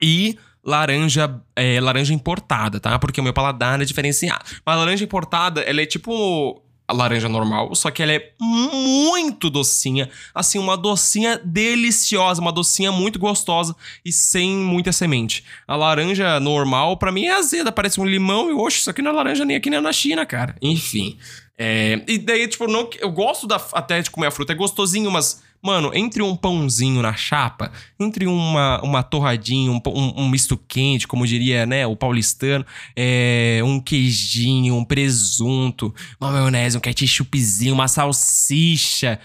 E 0.00 0.38
laranja 0.64 1.40
é, 1.56 1.80
laranja 1.80 2.12
importada, 2.12 2.78
tá? 2.78 2.98
Porque 2.98 3.20
o 3.20 3.24
meu 3.24 3.32
paladar 3.32 3.80
é 3.80 3.84
diferenciado. 3.84 4.44
Mas 4.64 4.76
laranja 4.76 5.04
importada, 5.04 5.60
ela 5.62 5.80
é 5.80 5.86
tipo 5.86 6.62
a 6.90 6.92
laranja 6.92 7.28
normal, 7.28 7.72
só 7.76 7.88
que 7.88 8.02
ela 8.02 8.12
é 8.12 8.32
muito 8.40 9.48
docinha, 9.48 10.10
assim, 10.34 10.58
uma 10.58 10.76
docinha 10.76 11.40
deliciosa, 11.44 12.40
uma 12.40 12.50
docinha 12.50 12.90
muito 12.90 13.16
gostosa 13.16 13.76
e 14.04 14.12
sem 14.12 14.50
muita 14.50 14.90
semente. 14.90 15.44
A 15.68 15.76
laranja 15.76 16.40
normal, 16.40 16.96
para 16.96 17.12
mim, 17.12 17.26
é 17.26 17.32
azeda, 17.32 17.70
parece 17.70 18.00
um 18.00 18.04
limão 18.04 18.50
e, 18.50 18.52
oxe, 18.52 18.80
isso 18.80 18.90
aqui 18.90 19.00
não 19.00 19.12
é 19.12 19.14
laranja 19.14 19.44
nem 19.44 19.56
aqui 19.56 19.70
nem 19.70 19.80
na 19.80 19.92
China, 19.92 20.26
cara. 20.26 20.56
Enfim. 20.60 21.16
É, 21.56 22.02
e 22.08 22.18
daí, 22.18 22.48
tipo, 22.48 22.66
não, 22.66 22.90
eu 22.98 23.10
gosto 23.12 23.46
da, 23.46 23.64
até 23.72 24.02
de 24.02 24.10
comer 24.10 24.26
a 24.26 24.30
fruta, 24.32 24.52
é 24.52 24.56
gostosinho, 24.56 25.10
mas 25.12 25.42
Mano, 25.62 25.90
entre 25.94 26.22
um 26.22 26.34
pãozinho 26.34 27.02
na 27.02 27.12
chapa, 27.14 27.70
entre 27.98 28.26
uma, 28.26 28.80
uma 28.82 29.02
torradinha, 29.02 29.70
um, 29.70 29.80
um, 29.88 30.22
um 30.22 30.28
misto 30.28 30.56
quente, 30.56 31.06
como 31.06 31.26
diria, 31.26 31.66
né, 31.66 31.86
o 31.86 31.94
paulistano, 31.94 32.64
é, 32.96 33.60
um 33.62 33.78
queijinho, 33.78 34.74
um 34.74 34.84
presunto, 34.84 35.94
uma 36.18 36.30
maionese, 36.30 36.78
um 36.78 36.80
ketchupzinho, 36.80 37.74
uma 37.74 37.88
salsicha. 37.88 39.20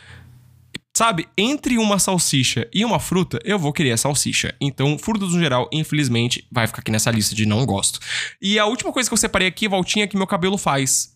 Sabe, 0.97 1.27
entre 1.37 1.77
uma 1.77 1.99
salsicha 1.99 2.69
e 2.73 2.83
uma 2.85 2.99
fruta, 2.99 3.37
eu 3.43 3.59
vou 3.59 3.73
querer 3.73 3.91
a 3.91 3.97
salsicha. 3.97 4.55
Então, 4.61 4.97
frutas 4.97 5.33
no 5.33 5.39
geral, 5.39 5.69
infelizmente, 5.71 6.47
vai 6.49 6.67
ficar 6.67 6.79
aqui 6.79 6.91
nessa 6.91 7.11
lista 7.11 7.35
de 7.35 7.45
não 7.45 7.65
gosto. 7.65 7.99
E 8.41 8.57
a 8.57 8.65
última 8.65 8.93
coisa 8.93 9.09
que 9.09 9.13
eu 9.13 9.17
separei 9.17 9.47
aqui, 9.47 9.67
voltinha, 9.67 10.07
que 10.07 10.15
meu 10.15 10.27
cabelo 10.27 10.57
faz 10.57 11.13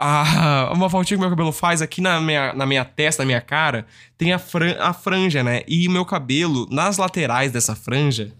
uma 0.72 0.88
voltinha 0.88 1.16
que 1.16 1.20
meu 1.20 1.30
cabelo 1.30 1.52
faz 1.52 1.80
aqui 1.80 2.00
na 2.00 2.20
minha, 2.20 2.52
na 2.52 2.66
minha 2.66 2.84
testa, 2.84 3.22
na 3.22 3.26
minha 3.26 3.40
cara, 3.40 3.86
tem 4.18 4.32
a, 4.32 4.38
fran, 4.38 4.76
a 4.80 4.92
franja, 4.92 5.42
né? 5.42 5.62
E 5.66 5.88
meu 5.88 6.04
cabelo, 6.04 6.66
nas 6.70 6.98
laterais 6.98 7.52
dessa 7.52 7.74
franja, 7.74 8.32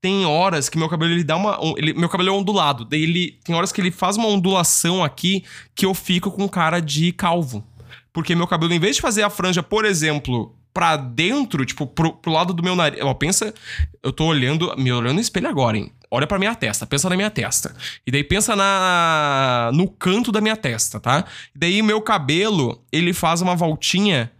tem 0.00 0.26
horas 0.26 0.68
que 0.68 0.76
meu 0.76 0.88
cabelo 0.88 1.12
ele 1.12 1.24
dá 1.24 1.36
uma. 1.36 1.58
Ele, 1.78 1.94
meu 1.94 2.08
cabelo 2.10 2.28
é 2.28 2.32
ondulado. 2.32 2.84
Daí 2.84 3.02
ele. 3.02 3.38
Tem 3.42 3.54
horas 3.54 3.72
que 3.72 3.80
ele 3.80 3.90
faz 3.90 4.18
uma 4.18 4.28
ondulação 4.28 5.02
aqui 5.02 5.44
que 5.74 5.86
eu 5.86 5.94
fico 5.94 6.30
com 6.30 6.46
cara 6.46 6.80
de 6.80 7.10
calvo. 7.12 7.64
Porque 8.12 8.34
meu 8.34 8.46
cabelo, 8.46 8.74
em 8.74 8.78
vez 8.78 8.96
de 8.96 9.02
fazer 9.02 9.22
a 9.22 9.30
franja, 9.30 9.62
por 9.62 9.84
exemplo, 9.84 10.54
pra 10.74 10.96
dentro, 10.96 11.64
tipo, 11.64 11.86
pro, 11.86 12.12
pro 12.14 12.32
lado 12.32 12.52
do 12.52 12.62
meu 12.62 12.74
nariz. 12.74 13.00
Ó, 13.00 13.14
pensa. 13.14 13.54
Eu 14.02 14.12
tô 14.12 14.26
olhando. 14.26 14.74
Me 14.76 14.92
olhando 14.92 15.14
no 15.14 15.20
espelho 15.20 15.48
agora, 15.48 15.78
hein? 15.78 15.92
Olha 16.10 16.26
pra 16.26 16.38
minha 16.38 16.54
testa, 16.54 16.86
pensa 16.86 17.08
na 17.08 17.16
minha 17.16 17.30
testa. 17.30 17.74
E 18.06 18.10
daí 18.10 18.22
pensa 18.22 18.54
na 18.54 19.70
no 19.72 19.88
canto 19.88 20.30
da 20.30 20.40
minha 20.40 20.56
testa, 20.56 21.00
tá? 21.00 21.24
E 21.54 21.58
daí 21.58 21.82
meu 21.82 22.00
cabelo, 22.00 22.84
ele 22.92 23.12
faz 23.12 23.40
uma 23.40 23.56
voltinha 23.56 24.30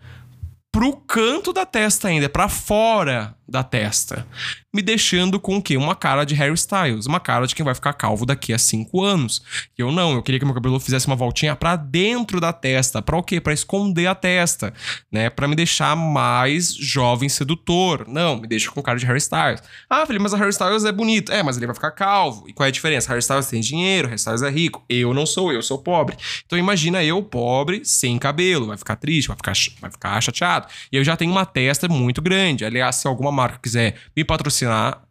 pro 0.70 0.96
canto 0.96 1.52
da 1.52 1.64
testa 1.64 2.08
ainda, 2.08 2.28
para 2.28 2.48
fora 2.48 3.34
da 3.48 3.62
testa. 3.62 4.26
Me 4.74 4.82
deixando 4.82 5.38
com 5.38 5.58
o 5.58 5.62
quê? 5.62 5.76
Uma 5.76 5.94
cara 5.94 6.24
de 6.24 6.34
Harry 6.34 6.54
Styles, 6.54 7.06
uma 7.06 7.20
cara 7.20 7.46
de 7.46 7.54
quem 7.54 7.64
vai 7.64 7.76
ficar 7.76 7.92
calvo 7.92 8.26
daqui 8.26 8.52
a 8.52 8.58
cinco 8.58 9.04
anos. 9.04 9.40
E 9.78 9.82
eu 9.82 9.92
não, 9.92 10.14
eu 10.14 10.20
queria 10.20 10.40
que 10.40 10.44
meu 10.44 10.52
cabelo 10.52 10.80
fizesse 10.80 11.06
uma 11.06 11.14
voltinha 11.14 11.54
para 11.54 11.76
dentro 11.76 12.40
da 12.40 12.52
testa. 12.52 13.00
Para 13.00 13.16
o 13.16 13.22
quê? 13.22 13.40
Para 13.40 13.52
esconder 13.52 14.08
a 14.08 14.16
testa, 14.16 14.74
né? 15.12 15.30
Para 15.30 15.46
me 15.46 15.54
deixar 15.54 15.94
mais 15.94 16.74
jovem 16.74 17.28
sedutor. 17.28 18.04
Não, 18.08 18.36
me 18.36 18.48
deixa 18.48 18.68
com 18.68 18.82
cara 18.82 18.98
de 18.98 19.06
Harry 19.06 19.18
Styles. 19.18 19.62
Ah, 19.88 20.04
Felipe, 20.04 20.24
mas 20.24 20.32
o 20.32 20.36
Harry 20.36 20.50
Styles 20.50 20.84
é 20.84 20.90
bonito. 20.90 21.30
É, 21.30 21.40
mas 21.40 21.56
ele 21.56 21.66
vai 21.66 21.74
ficar 21.76 21.92
calvo. 21.92 22.48
E 22.48 22.52
qual 22.52 22.64
é 22.64 22.68
a 22.68 22.72
diferença? 22.72 23.08
Harry 23.10 23.20
Styles 23.20 23.46
tem 23.46 23.60
dinheiro, 23.60 24.08
Harry 24.08 24.18
Styles 24.18 24.42
é 24.42 24.50
rico. 24.50 24.84
Eu 24.88 25.14
não 25.14 25.24
sou, 25.24 25.52
eu 25.52 25.62
sou 25.62 25.78
pobre. 25.78 26.16
Então 26.44 26.58
imagina 26.58 27.04
eu 27.04 27.22
pobre, 27.22 27.84
sem 27.84 28.18
cabelo. 28.18 28.66
Vai 28.66 28.76
ficar 28.76 28.96
triste, 28.96 29.28
vai 29.28 29.36
ficar, 29.36 29.52
vai 29.80 29.90
ficar 29.92 30.20
chateado. 30.20 30.66
E 30.90 30.96
eu 30.96 31.04
já 31.04 31.16
tenho 31.16 31.30
uma 31.30 31.46
testa 31.46 31.86
muito 31.86 32.20
grande. 32.20 32.64
Aliás, 32.64 32.96
se 32.96 33.06
alguma 33.06 33.30
marca 33.30 33.60
quiser 33.62 33.94
me 34.16 34.24
patrocinar, 34.24 34.63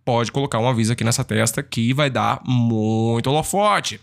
pode 0.03 0.31
colocar 0.31 0.59
um 0.59 0.67
aviso 0.67 0.93
aqui 0.93 1.03
nessa 1.03 1.23
testa 1.23 1.63
que 1.63 1.93
vai 1.93 2.09
dar 2.09 2.41
muito 2.45 3.27
holofote. 3.27 3.99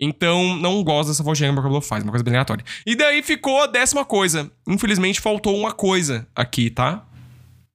Então, 0.00 0.56
não 0.56 0.82
gosto 0.82 1.08
dessa 1.08 1.22
voltinha 1.22 1.48
que 1.48 1.54
meu 1.54 1.62
cabelo 1.62 1.80
faz, 1.80 2.02
uma 2.02 2.10
coisa 2.10 2.24
bem 2.24 2.34
aleatória. 2.34 2.64
E 2.86 2.96
daí 2.96 3.22
ficou 3.22 3.62
a 3.62 3.66
décima 3.66 4.04
coisa. 4.04 4.50
Infelizmente, 4.66 5.20
faltou 5.20 5.56
uma 5.56 5.72
coisa 5.72 6.26
aqui, 6.34 6.70
tá? 6.70 7.04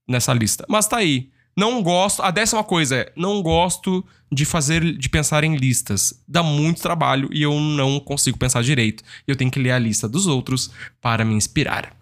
Nessa 0.08 0.32
lista. 0.32 0.64
Mas 0.68 0.86
tá 0.86 0.98
aí. 0.98 1.30
Não 1.56 1.82
gosto. 1.82 2.22
A 2.22 2.30
décima 2.30 2.62
coisa 2.62 2.96
é: 2.96 3.12
não 3.16 3.42
gosto 3.42 4.04
de 4.30 4.44
fazer, 4.44 4.82
de 4.96 5.08
pensar 5.08 5.44
em 5.44 5.56
listas. 5.56 6.22
Dá 6.28 6.42
muito 6.42 6.82
trabalho 6.82 7.28
e 7.32 7.42
eu 7.42 7.58
não 7.58 7.98
consigo 7.98 8.36
pensar 8.36 8.62
direito. 8.62 9.02
Eu 9.26 9.36
tenho 9.36 9.50
que 9.50 9.58
ler 9.58 9.70
a 9.70 9.78
lista 9.78 10.08
dos 10.08 10.26
outros 10.26 10.70
para 11.00 11.24
me 11.24 11.34
inspirar. 11.34 11.96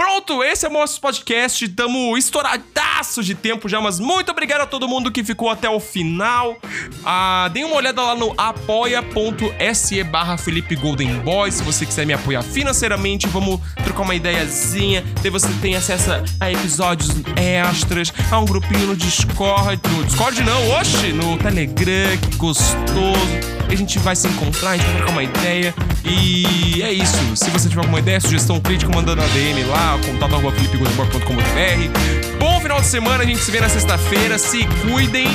Pronto, 0.00 0.42
esse 0.42 0.64
é 0.64 0.68
o 0.70 0.72
nosso 0.72 0.98
podcast. 0.98 1.68
Tamo 1.68 2.16
estouradaço 2.16 3.22
de 3.22 3.34
tempo 3.34 3.68
já, 3.68 3.82
mas 3.82 4.00
muito 4.00 4.30
obrigado 4.30 4.62
a 4.62 4.66
todo 4.66 4.88
mundo 4.88 5.12
que 5.12 5.22
ficou 5.22 5.50
até 5.50 5.68
o 5.68 5.78
final. 5.78 6.56
Ah, 7.04 7.50
dê 7.52 7.64
uma 7.64 7.76
olhada 7.76 8.00
lá 8.00 8.14
no 8.14 8.32
apoia.se 8.34 10.02
barra 10.04 10.38
Felipe 10.38 10.74
Golden 10.74 11.18
Boy. 11.18 11.52
Se 11.52 11.62
você 11.62 11.84
quiser 11.84 12.06
me 12.06 12.14
apoiar 12.14 12.42
financeiramente, 12.42 13.26
vamos 13.26 13.60
trocar 13.84 14.00
uma 14.00 14.14
ideiazinha. 14.14 15.04
Daí 15.20 15.30
você 15.30 15.48
tem 15.60 15.76
acesso 15.76 16.10
a 16.40 16.50
episódios 16.50 17.10
extras, 17.36 18.10
a 18.30 18.38
um 18.38 18.46
grupinho 18.46 18.86
no 18.86 18.96
Discord. 18.96 19.82
No 19.86 20.04
Discord 20.04 20.42
não, 20.44 20.70
oxe, 20.70 21.12
no 21.12 21.36
Telegram, 21.36 22.16
que 22.16 22.36
gostoso. 22.38 23.60
A 23.68 23.74
gente 23.74 24.00
vai 24.00 24.16
se 24.16 24.26
encontrar, 24.26 24.70
a 24.70 24.76
gente 24.76 24.86
vai 24.86 24.96
trocar 24.96 25.12
uma 25.12 25.22
ideia. 25.22 25.74
E 26.04 26.82
é 26.82 26.92
isso. 26.92 27.36
Se 27.36 27.50
você 27.50 27.68
tiver 27.68 27.80
alguma 27.80 28.00
ideia, 28.00 28.20
sugestão, 28.20 28.58
crítica, 28.58 28.90
mandando 28.92 29.22
a 29.22 29.26
DM 29.26 29.62
lá, 29.64 29.89
contato.felipegoldemborg.com.br. 29.98 32.38
Bom 32.38 32.60
final 32.60 32.80
de 32.80 32.86
semana, 32.86 33.24
a 33.24 33.26
gente 33.26 33.40
se 33.40 33.50
vê 33.50 33.60
na 33.60 33.68
sexta-feira. 33.68 34.38
Se 34.38 34.64
cuidem 34.88 35.26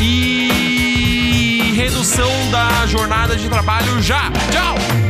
e 0.00 1.72
redução 1.76 2.30
da 2.50 2.86
jornada 2.86 3.36
de 3.36 3.48
trabalho 3.48 4.02
já. 4.02 4.30
Tchau! 4.50 5.03